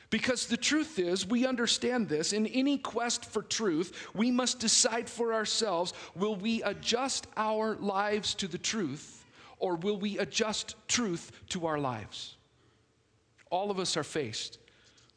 Because 0.09 0.47
the 0.47 0.57
truth 0.57 0.99
is, 0.99 1.27
we 1.27 1.45
understand 1.45 2.07
this. 2.07 2.31
In 2.31 2.47
any 2.47 2.77
quest 2.77 3.25
for 3.25 3.41
truth, 3.41 4.07
we 4.13 4.31
must 4.31 4.59
decide 4.59 5.09
for 5.09 5.33
ourselves 5.33 5.93
will 6.15 6.35
we 6.35 6.63
adjust 6.63 7.27
our 7.35 7.75
lives 7.75 8.33
to 8.35 8.47
the 8.47 8.57
truth 8.57 9.25
or 9.59 9.75
will 9.75 9.97
we 9.97 10.17
adjust 10.17 10.75
truth 10.87 11.31
to 11.49 11.65
our 11.65 11.79
lives? 11.79 12.35
All 13.49 13.69
of 13.71 13.79
us 13.79 13.97
are 13.97 14.03
faced 14.03 14.59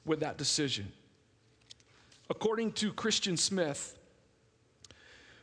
with 0.05 0.20
that 0.20 0.38
decision. 0.38 0.90
According 2.29 2.72
to 2.72 2.92
Christian 2.92 3.37
Smith, 3.37 3.96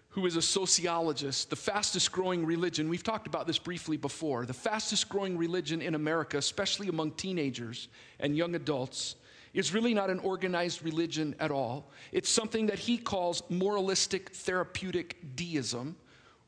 who 0.09 0.25
is 0.25 0.35
a 0.35 0.41
sociologist, 0.41 1.49
the 1.49 1.55
fastest 1.55 2.11
growing 2.11 2.45
religion, 2.45 2.89
we've 2.89 3.03
talked 3.03 3.27
about 3.27 3.45
this 3.45 3.59
briefly 3.59 3.97
before, 3.97 4.45
the 4.45 4.53
fastest 4.53 5.09
growing 5.09 5.37
religion 5.37 5.81
in 5.81 5.95
America, 5.95 6.37
especially 6.37 6.87
among 6.87 7.11
teenagers 7.11 7.87
and 8.19 8.35
young 8.35 8.55
adults, 8.55 9.15
is 9.57 9.73
really 9.73 9.93
not 9.93 10.11
an 10.11 10.19
organized 10.19 10.83
religion 10.83 11.35
at 11.39 11.49
all. 11.49 11.89
It's 12.11 12.29
something 12.29 12.67
that 12.67 12.77
he 12.77 12.95
calls 12.95 13.41
moralistic 13.49 14.29
therapeutic 14.29 15.35
deism, 15.35 15.95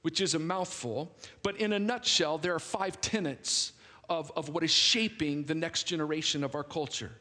which 0.04 0.22
is 0.22 0.36
a 0.36 0.39
mouthful. 0.39 1.12
But 1.41 1.58
in 1.58 1.74
a 1.74 1.80
nutshell, 1.80 2.38
there 2.38 2.54
are 2.54 2.60
five 2.60 3.02
tenets 3.02 3.74
of, 4.10 4.32
of 4.36 4.50
what 4.50 4.63
is 4.63 4.69
shaping 4.69 5.43
the 5.45 5.56
next 5.56 5.84
generation 5.84 6.43
of 6.43 6.54
our 6.54 6.63
culture. 6.63 7.12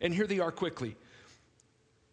And 0.00 0.14
here 0.14 0.28
they 0.28 0.38
are 0.38 0.52
quickly. 0.52 0.94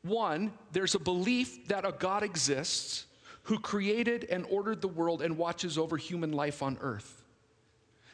One, 0.01 0.51
there's 0.71 0.95
a 0.95 0.99
belief 0.99 1.67
that 1.67 1.85
a 1.85 1.91
God 1.91 2.23
exists 2.23 3.05
who 3.43 3.59
created 3.59 4.25
and 4.31 4.47
ordered 4.49 4.81
the 4.81 4.87
world 4.87 5.21
and 5.21 5.37
watches 5.37 5.77
over 5.77 5.95
human 5.95 6.31
life 6.31 6.63
on 6.63 6.75
earth. 6.81 7.23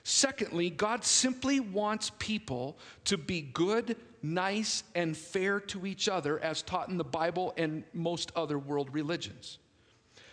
Secondly, 0.04 0.70
God 0.70 1.04
simply 1.04 1.60
wants 1.60 2.12
people 2.18 2.78
to 3.06 3.18
be 3.18 3.42
good, 3.42 3.98
nice, 4.22 4.84
and 4.96 5.16
fair 5.16 5.60
to 5.60 5.86
each 5.86 6.08
other, 6.08 6.40
as 6.40 6.62
taught 6.62 6.90
in 6.90 6.98
the 6.98 7.04
Bible 7.04 7.54
and 7.58 7.84
most 7.94 8.32
other 8.36 8.60
world 8.60 8.90
religions. 8.94 9.60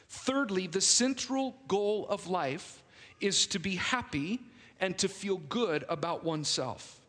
Thirdly, 0.09 0.67
the 0.67 0.81
central 0.81 1.57
goal 1.69 2.07
of 2.09 2.29
life 2.29 2.83
is 3.21 3.47
to 3.49 3.59
be 3.59 3.77
happy 3.77 4.41
and 4.81 4.97
to 4.99 5.09
feel 5.09 5.39
good 5.49 5.85
about 5.89 6.25
oneself. 6.25 7.01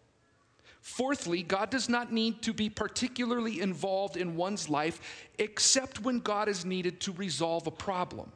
Fourthly, 0.81 1.41
God 1.41 1.71
does 1.71 1.89
not 1.89 2.13
need 2.13 2.43
to 2.43 2.53
be 2.53 2.69
particularly 2.69 3.59
involved 3.59 4.17
in 4.17 4.35
one's 4.35 4.69
life 4.69 5.27
except 5.39 6.01
when 6.01 6.19
God 6.19 6.47
is 6.47 6.63
needed 6.63 6.99
to 7.01 7.11
resolve 7.13 7.65
a 7.65 7.71
problem. 7.71 8.31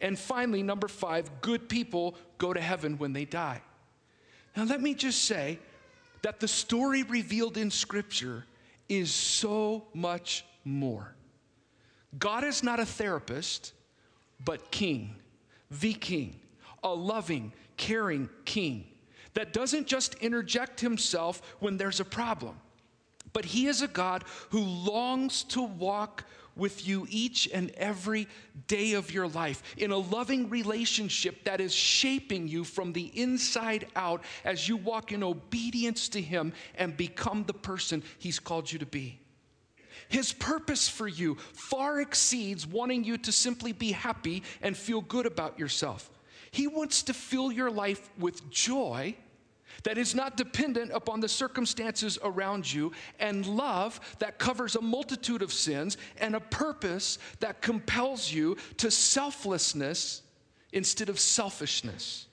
And 0.00 0.18
finally, 0.18 0.62
number 0.62 0.88
five, 0.88 1.30
good 1.40 1.68
people 1.68 2.16
go 2.38 2.52
to 2.52 2.60
heaven 2.60 2.98
when 2.98 3.12
they 3.12 3.24
die. 3.24 3.62
Now, 4.56 4.64
let 4.64 4.82
me 4.82 4.94
just 4.94 5.24
say 5.24 5.58
that 6.26 6.40
the 6.40 6.48
story 6.48 7.04
revealed 7.04 7.56
in 7.56 7.70
Scripture 7.70 8.44
is 8.88 9.14
so 9.14 9.84
much 9.94 10.44
more. 10.64 11.14
God 12.18 12.42
is 12.42 12.64
not 12.64 12.80
a 12.80 12.84
therapist, 12.84 13.72
but 14.44 14.72
king, 14.72 15.14
the 15.70 15.92
king, 15.92 16.40
a 16.82 16.92
loving, 16.92 17.52
caring 17.76 18.28
king 18.44 18.88
that 19.34 19.52
doesn't 19.52 19.86
just 19.86 20.16
interject 20.16 20.80
himself 20.80 21.40
when 21.60 21.76
there's 21.76 22.00
a 22.00 22.04
problem, 22.04 22.56
but 23.32 23.44
he 23.44 23.68
is 23.68 23.80
a 23.80 23.86
God 23.86 24.24
who 24.50 24.62
longs 24.62 25.44
to 25.44 25.62
walk 25.62 26.24
with 26.56 26.86
you 26.86 27.06
each 27.10 27.48
and 27.52 27.70
every 27.72 28.26
day 28.66 28.94
of 28.94 29.12
your 29.12 29.28
life 29.28 29.62
in 29.76 29.90
a 29.90 29.96
loving 29.98 30.48
relationship 30.48 31.44
that 31.44 31.60
is 31.60 31.74
shaping 31.74 32.48
you 32.48 32.64
from 32.64 32.92
the 32.92 33.12
inside 33.14 33.86
out 33.94 34.24
as 34.44 34.68
you 34.68 34.76
walk 34.76 35.12
in 35.12 35.22
obedience 35.22 36.08
to 36.08 36.20
Him 36.20 36.52
and 36.74 36.96
become 36.96 37.44
the 37.44 37.54
person 37.54 38.02
He's 38.18 38.38
called 38.38 38.72
you 38.72 38.78
to 38.78 38.86
be. 38.86 39.20
His 40.08 40.32
purpose 40.32 40.88
for 40.88 41.08
you 41.08 41.36
far 41.52 42.00
exceeds 42.00 42.66
wanting 42.66 43.04
you 43.04 43.18
to 43.18 43.32
simply 43.32 43.72
be 43.72 43.92
happy 43.92 44.42
and 44.62 44.76
feel 44.76 45.00
good 45.00 45.26
about 45.26 45.58
yourself. 45.58 46.10
He 46.50 46.66
wants 46.66 47.02
to 47.04 47.14
fill 47.14 47.50
your 47.50 47.70
life 47.70 48.08
with 48.18 48.48
joy 48.50 49.16
that 49.82 49.98
is 49.98 50.14
not 50.14 50.36
dependent 50.36 50.90
upon 50.92 51.20
the 51.20 51.28
circumstances 51.28 52.18
around 52.22 52.72
you, 52.72 52.92
and 53.18 53.46
love 53.46 54.00
that 54.18 54.38
covers 54.38 54.76
a 54.76 54.80
multitude 54.80 55.42
of 55.42 55.52
sins, 55.52 55.96
and 56.18 56.34
a 56.34 56.40
purpose 56.40 57.18
that 57.40 57.62
compels 57.62 58.32
you 58.32 58.56
to 58.78 58.90
selflessness 58.90 60.22
instead 60.72 61.08
of 61.08 61.18
selfishness, 61.18 62.26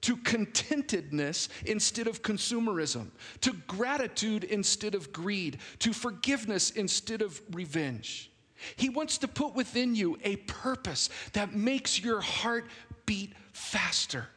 to 0.00 0.16
contentedness 0.16 1.48
instead 1.66 2.06
of 2.06 2.22
consumerism, 2.22 3.10
to 3.40 3.52
gratitude 3.66 4.44
instead 4.44 4.94
of 4.94 5.12
greed, 5.12 5.58
to 5.78 5.92
forgiveness 5.92 6.70
instead 6.70 7.22
of 7.22 7.40
revenge. 7.52 8.30
He 8.76 8.88
wants 8.88 9.18
to 9.18 9.28
put 9.28 9.54
within 9.54 9.94
you 9.94 10.18
a 10.22 10.36
purpose 10.36 11.08
that 11.32 11.54
makes 11.54 12.00
your 12.00 12.20
heart 12.20 12.66
beat 13.06 13.32
faster 13.52 14.28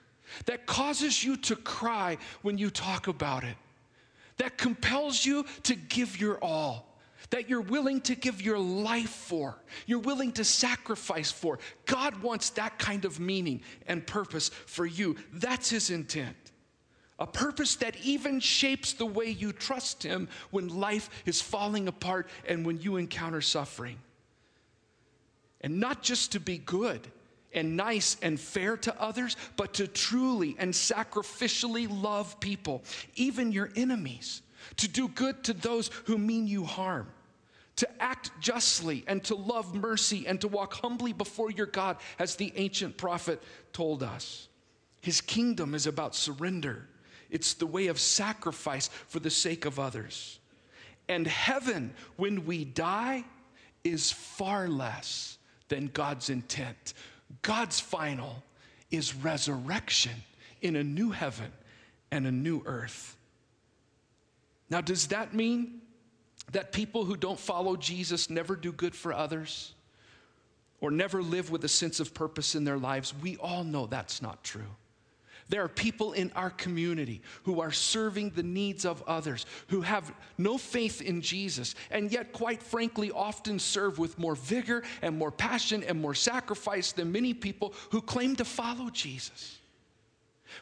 that 0.46 0.66
causes 0.66 1.24
you 1.24 1.38
to 1.38 1.56
cry 1.56 2.18
when 2.42 2.58
you 2.58 2.70
talk 2.70 3.08
about 3.08 3.44
it, 3.44 3.56
that 4.38 4.58
compels 4.58 5.26
you 5.26 5.46
to 5.64 5.76
give 5.76 6.20
your 6.20 6.38
all, 6.44 6.98
that 7.30 7.50
you're 7.50 7.62
willing 7.62 8.02
to 8.02 8.16
give 8.16 8.42
your 8.42 8.60
life 8.60 9.10
for, 9.10 9.58
you're 9.86 10.00
willing 10.00 10.32
to 10.34 10.44
sacrifice 10.44 11.32
for. 11.32 11.60
God 11.86 12.22
wants 12.22 12.50
that 12.52 12.78
kind 12.80 13.06
of 13.06 13.20
meaning 13.20 13.62
and 13.88 14.06
purpose 14.06 14.50
for 14.50 14.86
you. 14.86 15.16
That's 15.32 15.70
His 15.70 15.90
intent. 15.90 16.36
A 17.20 17.28
purpose 17.28 17.76
that 17.78 17.96
even 18.04 18.40
shapes 18.40 18.94
the 18.94 19.06
way 19.06 19.30
you 19.30 19.52
trust 19.52 20.04
Him 20.04 20.28
when 20.52 20.68
life 20.68 21.10
is 21.26 21.42
falling 21.42 21.88
apart 21.88 22.28
and 22.48 22.66
when 22.66 22.82
you 22.82 22.98
encounter 22.98 23.42
suffering. 23.42 23.98
And 25.62 25.80
not 25.80 26.02
just 26.02 26.34
to 26.34 26.40
be 26.40 26.58
good 26.58 27.08
and 27.54 27.78
nice 27.78 28.18
and 28.22 28.40
fair 28.40 28.78
to 28.78 29.02
others, 29.02 29.38
but 29.56 29.74
to 29.76 29.88
truly 29.88 30.56
and 30.60 30.74
sacrificially 30.74 31.88
love 31.90 32.40
people, 32.40 32.84
even 33.16 33.52
your 33.52 33.70
enemies, 33.76 34.42
to 34.78 34.88
do 34.88 35.08
good 35.08 35.44
to 35.44 35.54
those 35.54 35.90
who 36.06 36.18
mean 36.18 36.48
you 36.48 36.64
harm, 36.64 37.08
to 37.76 38.02
act 38.02 38.32
justly 38.40 39.04
and 39.08 39.24
to 39.24 39.36
love 39.36 39.76
mercy 39.76 40.26
and 40.28 40.40
to 40.42 40.48
walk 40.48 40.74
humbly 40.74 41.14
before 41.14 41.52
your 41.52 41.66
God, 41.66 41.98
as 42.20 42.36
the 42.36 42.54
ancient 42.56 42.98
prophet 42.98 43.42
told 43.72 44.04
us. 44.04 44.48
His 45.02 45.22
kingdom 45.22 45.76
is 45.76 45.86
about 45.86 46.16
surrender. 46.16 46.88
It's 47.30 47.56
the 47.56 47.66
way 47.66 47.88
of 47.88 48.00
sacrifice 48.00 48.90
for 49.08 49.20
the 49.20 49.30
sake 49.30 49.66
of 49.66 49.80
others. 49.80 50.40
And 51.10 51.28
heaven, 51.28 51.94
when 52.16 52.46
we 52.46 52.64
die, 52.64 53.26
is 53.84 54.12
far 54.12 54.70
less 54.70 55.38
than 55.68 55.88
God's 55.88 56.30
intent 56.30 56.94
God's 57.42 57.80
final 57.80 58.44
is 58.92 59.16
resurrection 59.16 60.14
in 60.62 60.76
a 60.76 60.84
new 60.84 61.12
heaven 61.12 61.52
and 62.12 62.28
a 62.28 62.32
new 62.32 62.62
earth. 62.66 63.18
Now, 64.70 64.82
does 64.82 65.08
that 65.08 65.34
mean 65.34 65.82
that 66.52 66.72
people 66.72 67.06
who 67.06 67.18
don't 67.18 67.40
follow 67.40 67.76
Jesus 67.76 68.30
never 68.30 68.56
do 68.56 68.72
good 68.72 68.96
for 68.96 69.14
others 69.14 69.74
or 70.82 70.92
never 70.92 71.22
live 71.22 71.52
with 71.52 71.64
a 71.64 71.70
sense 71.70 72.00
of 72.00 72.14
purpose 72.14 72.56
in 72.56 72.64
their 72.64 72.78
lives? 72.78 73.14
We 73.22 73.38
all 73.38 73.64
know 73.64 73.88
that's 73.88 74.22
not 74.22 74.44
true. 74.44 74.76
There 75.54 75.64
are 75.64 75.70
people 75.70 76.14
in 76.14 76.32
our 76.36 76.50
community 76.50 77.22
who 77.44 77.62
are 77.62 77.72
serving 77.72 78.32
the 78.32 78.42
needs 78.42 78.86
of 78.86 79.04
others, 79.04 79.46
who 79.68 79.82
have 79.82 80.12
no 80.36 80.58
faith 80.58 81.00
in 81.00 81.22
Jesus, 81.22 81.76
and 81.92 82.12
yet, 82.12 82.34
quite 82.34 82.64
frankly, 82.64 83.12
often 83.12 83.60
serve 83.60 84.00
with 84.00 84.18
more 84.18 84.34
vigor 84.34 84.82
and 85.04 85.16
more 85.16 85.30
passion 85.30 85.84
and 85.84 86.02
more 86.02 86.16
sacrifice 86.16 86.92
than 86.92 87.12
many 87.12 87.36
people 87.36 87.76
who 87.92 88.02
claim 88.02 88.36
to 88.38 88.44
follow 88.44 88.90
Jesus. 88.90 89.60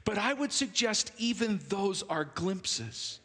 But 0.04 0.18
I 0.18 0.34
would 0.34 0.52
suggest 0.52 1.14
even 1.18 1.62
those 1.70 2.04
are 2.04 2.26
glimpses 2.26 3.22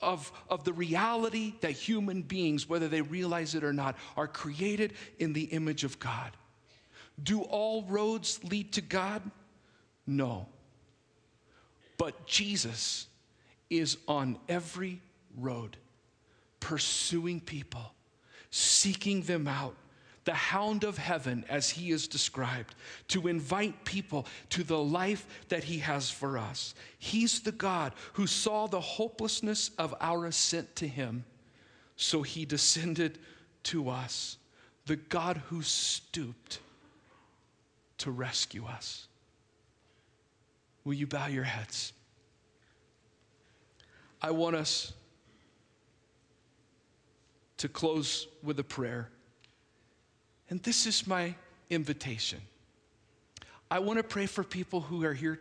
of, 0.00 0.30
of 0.48 0.62
the 0.62 0.72
reality 0.72 1.54
that 1.62 1.72
human 1.72 2.22
beings, 2.22 2.68
whether 2.68 2.86
they 2.86 3.02
realize 3.02 3.56
it 3.56 3.64
or 3.64 3.72
not, 3.72 3.96
are 4.16 4.28
created 4.28 4.92
in 5.18 5.32
the 5.32 5.46
image 5.46 5.82
of 5.82 5.98
God. 5.98 6.30
Do 7.20 7.40
all 7.40 7.82
roads 7.88 8.38
lead 8.44 8.72
to 8.74 8.82
God? 8.82 9.28
No. 10.06 10.46
But 11.98 12.26
Jesus 12.26 13.06
is 13.70 13.96
on 14.06 14.38
every 14.48 15.00
road, 15.36 15.76
pursuing 16.60 17.40
people, 17.40 17.92
seeking 18.50 19.22
them 19.22 19.48
out, 19.48 19.74
the 20.24 20.34
hound 20.34 20.82
of 20.82 20.98
heaven, 20.98 21.44
as 21.48 21.70
he 21.70 21.90
is 21.90 22.08
described, 22.08 22.74
to 23.08 23.28
invite 23.28 23.84
people 23.84 24.26
to 24.50 24.64
the 24.64 24.78
life 24.78 25.24
that 25.48 25.64
he 25.64 25.78
has 25.78 26.10
for 26.10 26.36
us. 26.36 26.74
He's 26.98 27.40
the 27.40 27.52
God 27.52 27.92
who 28.14 28.26
saw 28.26 28.66
the 28.66 28.80
hopelessness 28.80 29.70
of 29.78 29.94
our 30.00 30.26
ascent 30.26 30.74
to 30.76 30.88
him, 30.88 31.24
so 31.96 32.22
he 32.22 32.44
descended 32.44 33.18
to 33.64 33.88
us, 33.88 34.36
the 34.86 34.96
God 34.96 35.42
who 35.48 35.62
stooped 35.62 36.58
to 37.98 38.10
rescue 38.10 38.66
us. 38.66 39.06
Will 40.86 40.94
you 40.94 41.08
bow 41.08 41.26
your 41.26 41.42
heads? 41.42 41.92
I 44.22 44.30
want 44.30 44.54
us 44.54 44.92
to 47.56 47.68
close 47.68 48.28
with 48.44 48.60
a 48.60 48.64
prayer. 48.64 49.10
And 50.48 50.62
this 50.62 50.86
is 50.86 51.04
my 51.04 51.34
invitation. 51.70 52.40
I 53.68 53.80
want 53.80 53.98
to 53.98 54.04
pray 54.04 54.26
for 54.26 54.44
people 54.44 54.80
who 54.80 55.04
are 55.04 55.12
here 55.12 55.40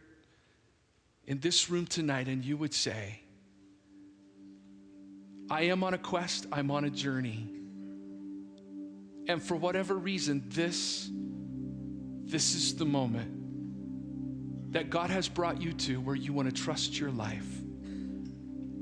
in 1.28 1.40
this 1.42 1.70
room 1.70 1.86
tonight, 1.86 2.28
and 2.28 2.44
you 2.44 2.58
would 2.58 2.74
say, 2.74 3.20
I 5.52 5.66
am 5.66 5.84
on 5.84 5.94
a 5.94 6.00
quest, 6.00 6.48
I'm 6.52 6.72
on 6.72 6.86
a 6.86 6.90
journey. 6.90 7.48
And 9.28 9.44
for 9.44 9.56
whatever 9.56 9.94
reason, 9.94 10.44
this 10.48 11.08
this 12.28 12.56
is 12.56 12.74
the 12.74 12.86
moment 12.86 13.45
that 14.76 14.90
God 14.90 15.10
has 15.10 15.30
brought 15.30 15.62
you 15.62 15.72
to 15.72 16.02
where 16.02 16.18
you 16.18 16.34
want 16.34 16.54
to 16.54 16.64
trust 16.64 17.00
your 17.00 17.10
life 17.10 17.48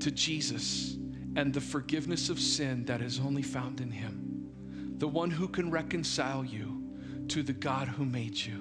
to 0.00 0.10
Jesus 0.10 0.96
and 1.36 1.54
the 1.54 1.60
forgiveness 1.60 2.30
of 2.30 2.40
sin 2.40 2.84
that 2.86 3.00
is 3.00 3.20
only 3.20 3.42
found 3.42 3.80
in 3.80 3.92
Him, 3.92 4.50
the 4.98 5.06
one 5.06 5.30
who 5.30 5.46
can 5.46 5.70
reconcile 5.70 6.44
you 6.44 6.82
to 7.28 7.44
the 7.44 7.52
God 7.52 7.86
who 7.86 8.04
made 8.04 8.34
you. 8.36 8.56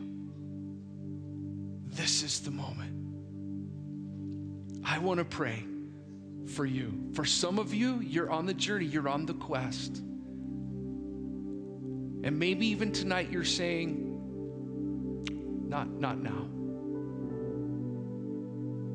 This 1.88 2.22
is 2.22 2.40
the 2.42 2.52
moment. 2.52 2.94
I 4.86 5.00
want 5.00 5.18
to 5.18 5.26
pray 5.26 5.64
for 6.54 6.68
you. 6.68 7.10
For 7.16 7.26
some 7.26 7.58
of 7.58 7.74
you, 7.74 8.00
you're 8.02 8.30
on 8.30 8.46
the 8.46 8.54
journey, 8.54 8.86
you're 8.86 9.10
on 9.10 9.26
the 9.26 9.34
quest. 9.34 9.98
And 12.24 12.38
maybe 12.38 12.68
even 12.68 12.92
tonight 12.92 13.32
you're 13.32 13.44
saying, 13.44 14.20
not, 15.68 15.90
not 15.90 16.20
now. 16.20 16.46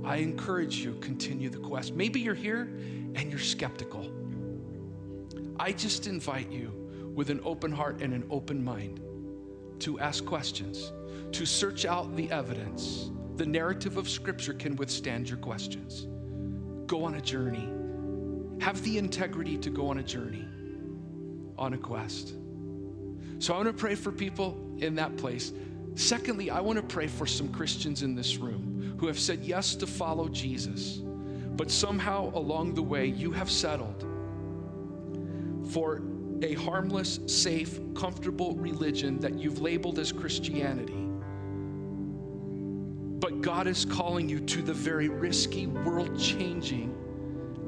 I 0.05 0.17
encourage 0.17 0.79
you, 0.79 0.95
continue 1.01 1.51
the 1.51 1.59
quest. 1.59 1.95
Maybe 1.95 2.21
you're 2.21 2.35
here 2.35 2.63
and 3.15 3.31
you're 3.31 3.39
skeptical. 3.39 4.11
I 5.59 5.73
just 5.73 6.07
invite 6.07 6.51
you 6.51 6.73
with 7.15 7.31
an 7.31 7.41
open 7.45 7.73
heart 7.73 8.01
and 8.01 8.13
an 8.13 8.25
open 8.31 8.63
mind 8.63 9.01
to 9.81 9.99
ask 9.99 10.25
questions, 10.25 10.93
to 11.33 11.45
search 11.45 11.85
out 11.85 12.15
the 12.17 12.31
evidence. 12.31 13.11
The 13.37 13.47
narrative 13.47 13.97
of 13.97 14.09
Scripture 14.09 14.55
can 14.55 14.77
withstand 14.77 15.29
your 15.29 15.39
questions. 15.39 16.07
Go 16.87 17.05
on 17.05 17.15
a 17.15 17.21
journey. 17.21 17.69
Have 18.61 18.83
the 18.83 18.99
integrity 18.99 19.59
to 19.59 19.71
go 19.71 19.89
on 19.89 19.99
a 19.99 20.03
journey, 20.03 20.45
on 21.57 21.75
a 21.75 21.79
quest. 21.79 22.35
So 23.39 23.55
I 23.55 23.57
want 23.57 23.69
to 23.69 23.73
pray 23.73 23.95
for 23.95 24.11
people 24.11 24.57
in 24.79 24.95
that 24.97 25.17
place. 25.17 25.53
Secondly, 25.95 26.51
I 26.51 26.61
want 26.61 26.77
to 26.77 26.83
pray 26.83 27.07
for 27.07 27.27
some 27.27 27.53
Christians 27.53 28.03
in 28.03 28.15
this 28.15 28.37
room 28.37 28.68
who 28.99 29.07
have 29.07 29.19
said 29.19 29.45
yes 29.45 29.75
to 29.77 29.87
follow 29.87 30.29
Jesus, 30.29 31.01
but 31.57 31.71
somehow 31.71 32.31
along 32.35 32.75
the 32.75 32.83
way 32.83 33.07
you 33.07 33.31
have 33.31 33.51
settled 33.51 34.05
for 35.71 36.03
a 36.43 36.55
harmless, 36.55 37.21
safe, 37.27 37.79
comfortable 37.95 38.55
religion 38.57 39.19
that 39.19 39.39
you've 39.39 39.61
labeled 39.61 39.99
as 39.99 40.13
Christianity. 40.13 41.05
But 43.21 43.41
God 43.41 43.67
is 43.67 43.85
calling 43.85 44.29
you 44.29 44.41
to 44.41 44.63
the 44.63 44.73
very 44.73 45.09
risky, 45.09 45.67
world 45.67 46.19
changing, 46.19 46.95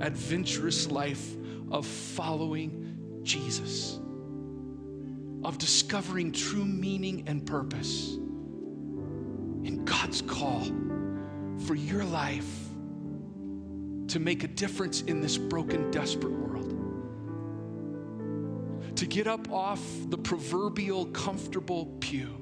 adventurous 0.01 0.91
life 0.91 1.37
of 1.71 1.87
following 1.87 3.21
Jesus, 3.23 3.99
of 5.45 5.59
discovering 5.59 6.33
true 6.33 6.65
meaning 6.65 7.25
and 7.27 7.45
purpose 7.45 8.15
in 9.65 9.85
God's 9.85 10.23
call 10.23 10.65
for 11.67 11.75
your 11.75 12.05
life 12.05 12.69
to 14.09 14.19
make 14.19 14.45
a 14.45 14.49
difference 14.49 15.03
in 15.03 15.21
this 15.21 15.39
broken, 15.39 15.91
desperate 15.91 16.33
world 16.33 16.51
to 19.01 19.07
get 19.07 19.27
up 19.27 19.51
off 19.51 19.81
the 20.11 20.19
proverbial 20.19 21.07
comfortable 21.07 21.87
pew 22.01 22.37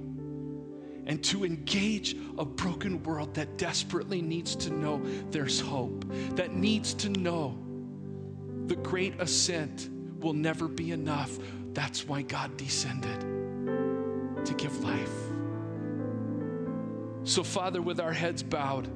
and 1.07 1.23
to 1.23 1.45
engage 1.45 2.17
a 2.37 2.45
broken 2.45 3.01
world 3.05 3.33
that 3.33 3.57
desperately 3.57 4.21
needs 4.21 4.57
to 4.57 4.71
know 4.71 5.01
there's 5.31 5.61
hope, 5.61 6.05
that 6.35 6.55
needs 6.55 6.95
to 6.95 7.11
know 7.11 7.57
the 8.67 8.75
great 8.75 9.15
ascent 9.21 9.89
will 10.19 10.33
never 10.33 10.67
be 10.67 10.91
enough. 10.91 11.39
That's 11.75 12.09
why 12.09 12.23
God 12.23 12.57
descended 12.57 13.21
to 14.45 14.55
give 14.55 14.83
life. 14.83 15.15
So, 17.23 17.45
Father, 17.45 17.81
with 17.81 18.01
our 18.01 18.13
heads 18.13 18.43
bowed, 18.43 18.89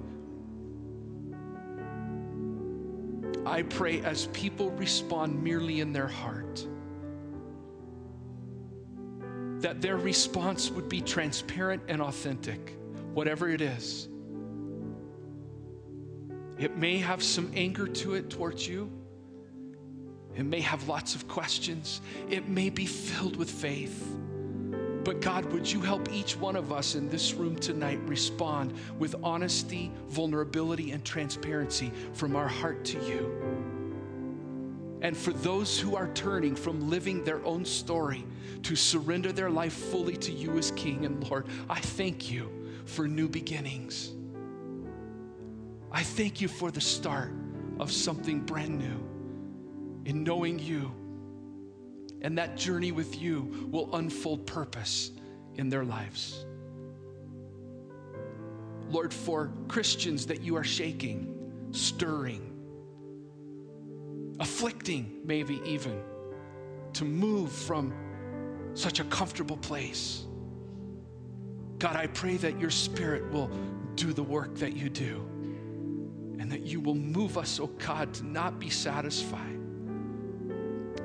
I 3.53 3.61
pray 3.65 4.01
as 4.01 4.29
people 4.29 4.71
respond 4.71 5.45
merely 5.45 5.81
in 5.81 5.93
their 5.93 6.09
heart 6.09 6.67
that 9.61 9.83
their 9.83 9.99
response 9.99 10.71
would 10.71 10.89
be 10.89 11.03
transparent 11.03 11.83
and 11.87 12.01
authentic, 12.01 12.79
whatever 13.13 13.51
it 13.51 13.61
is. 13.61 14.09
It 16.59 16.79
may 16.79 16.97
have 16.97 17.23
some 17.23 17.53
anger 17.55 17.87
to 17.87 18.15
it 18.15 18.31
towards 18.31 18.67
you. 18.67 18.91
It 20.35 20.47
may 20.47 20.63
have 20.63 20.89
lots 20.89 21.15
of 21.15 21.29
questions. 21.29 22.01
It 22.31 22.49
may 22.49 22.71
be 22.71 22.87
filled 22.87 23.37
with 23.37 23.51
faith. 23.51 24.17
But 25.05 25.21
God, 25.21 25.45
would 25.47 25.71
you 25.71 25.81
help 25.81 26.13
each 26.13 26.37
one 26.37 26.55
of 26.55 26.73
us 26.73 26.95
in 26.95 27.09
this 27.09 27.35
room 27.35 27.57
tonight 27.57 28.01
respond 28.07 28.73
with 28.99 29.17
honesty, 29.23 29.91
vulnerability, 30.09 30.93
and 30.93 31.05
transparency 31.05 31.91
from 32.13 32.37
our 32.37 32.47
heart 32.47 32.85
to 32.87 32.99
you? 33.05 33.31
And 35.03 35.17
for 35.17 35.33
those 35.33 35.81
who 35.81 35.97
are 35.97 36.09
turning 36.15 36.55
from 36.55 36.89
living 36.89 37.25
their 37.25 37.45
own 37.45 37.65
story 37.65 38.25
to 38.63 38.77
surrender 38.77 39.33
their 39.33 39.51
life 39.51 39.73
fully 39.73 40.17
to 40.19 40.31
you 40.31 40.57
as 40.57 40.71
King 40.73 41.05
and 41.05 41.29
Lord, 41.29 41.47
I 41.69 41.81
thank 41.81 42.31
you 42.31 42.49
for 42.85 43.09
new 43.09 43.29
beginnings. 43.29 44.13
I 45.91 46.05
thank 46.05 46.41
you 46.41 46.47
for 46.47 46.71
the 46.71 46.81
start 46.81 47.33
of 47.81 47.91
something 47.91 48.41
brand 48.41 48.79
new 48.79 50.09
in 50.09 50.23
knowing 50.23 50.61
you. 50.61 50.93
And 52.23 52.39
that 52.39 52.57
journey 52.57 52.93
with 52.93 53.21
you 53.21 53.69
will 53.71 53.95
unfold 53.97 54.47
purpose 54.47 55.11
in 55.57 55.69
their 55.69 55.85
lives. 55.85 56.47
Lord, 58.91 59.13
for 59.13 59.51
Christians 59.69 60.27
that 60.27 60.43
you 60.43 60.57
are 60.57 60.65
shaking, 60.65 61.69
stirring, 61.73 62.53
afflicting, 64.39 65.21
maybe 65.25 65.61
even, 65.65 66.01
to 66.93 67.05
move 67.05 67.51
from 67.51 67.93
such 68.75 69.01
a 69.01 69.05
comfortable 69.05 69.57
place. 69.57 70.25
God, 71.79 71.97
I 71.97 72.07
pray 72.07 72.37
that 72.39 72.61
your 72.61 72.71
spirit 72.71 73.31
will 73.33 73.51
do 73.97 74.13
the 74.13 74.23
work 74.23 74.55
that 74.57 74.77
you 74.77 74.89
do 74.89 75.29
and 76.39 76.51
that 76.51 76.63
you 76.63 76.81
will 76.81 76.95
move 76.95 77.39
us, 77.39 77.59
oh 77.61 77.67
God, 77.67 78.13
to 78.15 78.27
not 78.27 78.59
be 78.59 78.71
satisfied, 78.71 79.59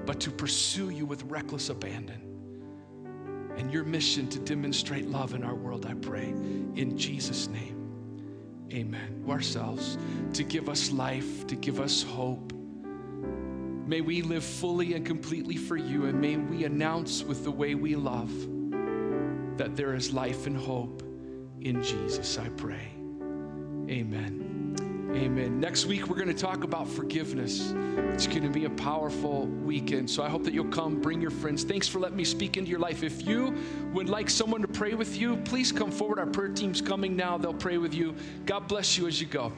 but 0.07 0.19
to 0.21 0.31
pursue 0.31 0.89
you 0.89 1.05
with 1.05 1.21
reckless 1.23 1.69
abandon. 1.69 2.23
And 3.55 3.71
your 3.71 3.83
mission 3.83 4.27
to 4.29 4.39
demonstrate 4.39 5.07
love 5.07 5.35
in 5.35 5.43
our 5.43 5.55
world, 5.55 5.85
I 5.85 5.93
pray, 5.93 6.29
in 6.29 6.97
Jesus' 6.97 7.47
name. 7.47 7.75
Amen. 8.73 9.23
Ourselves 9.29 9.99
to 10.33 10.43
give 10.43 10.69
us 10.69 10.91
life, 10.91 11.45
to 11.45 11.55
give 11.55 11.79
us 11.79 12.01
hope 12.01 12.53
May 13.87 14.01
we 14.01 14.21
live 14.21 14.43
fully 14.43 14.95
and 14.95 15.05
completely 15.05 15.55
for 15.55 15.77
you, 15.77 16.07
and 16.07 16.19
may 16.19 16.35
we 16.35 16.65
announce 16.65 17.23
with 17.23 17.45
the 17.45 17.51
way 17.51 17.73
we 17.73 17.95
love 17.95 18.29
that 19.57 19.77
there 19.77 19.95
is 19.95 20.11
life 20.11 20.45
and 20.45 20.57
hope 20.57 21.03
in 21.61 21.81
Jesus, 21.81 22.37
I 22.37 22.49
pray. 22.49 22.91
Amen. 23.89 24.46
Amen. 25.11 25.59
Next 25.59 25.85
week, 25.85 26.07
we're 26.07 26.17
going 26.17 26.27
to 26.27 26.33
talk 26.33 26.63
about 26.65 26.87
forgiveness. 26.87 27.73
It's 28.13 28.27
going 28.27 28.43
to 28.43 28.49
be 28.49 28.65
a 28.65 28.69
powerful 28.69 29.47
weekend. 29.47 30.09
So 30.09 30.21
I 30.21 30.27
hope 30.27 30.43
that 30.43 30.53
you'll 30.53 30.65
come, 30.65 30.99
bring 30.99 31.21
your 31.21 31.31
friends. 31.31 31.63
Thanks 31.63 31.87
for 31.87 31.99
letting 31.99 32.17
me 32.17 32.25
speak 32.25 32.57
into 32.57 32.69
your 32.69 32.79
life. 32.79 33.03
If 33.03 33.25
you 33.25 33.55
would 33.93 34.09
like 34.09 34.29
someone 34.29 34.61
to 34.61 34.67
pray 34.67 34.95
with 34.95 35.17
you, 35.17 35.37
please 35.37 35.71
come 35.71 35.91
forward. 35.91 36.19
Our 36.19 36.27
prayer 36.27 36.49
team's 36.49 36.81
coming 36.81 37.15
now. 37.15 37.37
They'll 37.37 37.53
pray 37.53 37.77
with 37.77 37.93
you. 37.93 38.15
God 38.45 38.67
bless 38.67 38.97
you 38.97 39.07
as 39.07 39.21
you 39.21 39.27
go. 39.27 39.53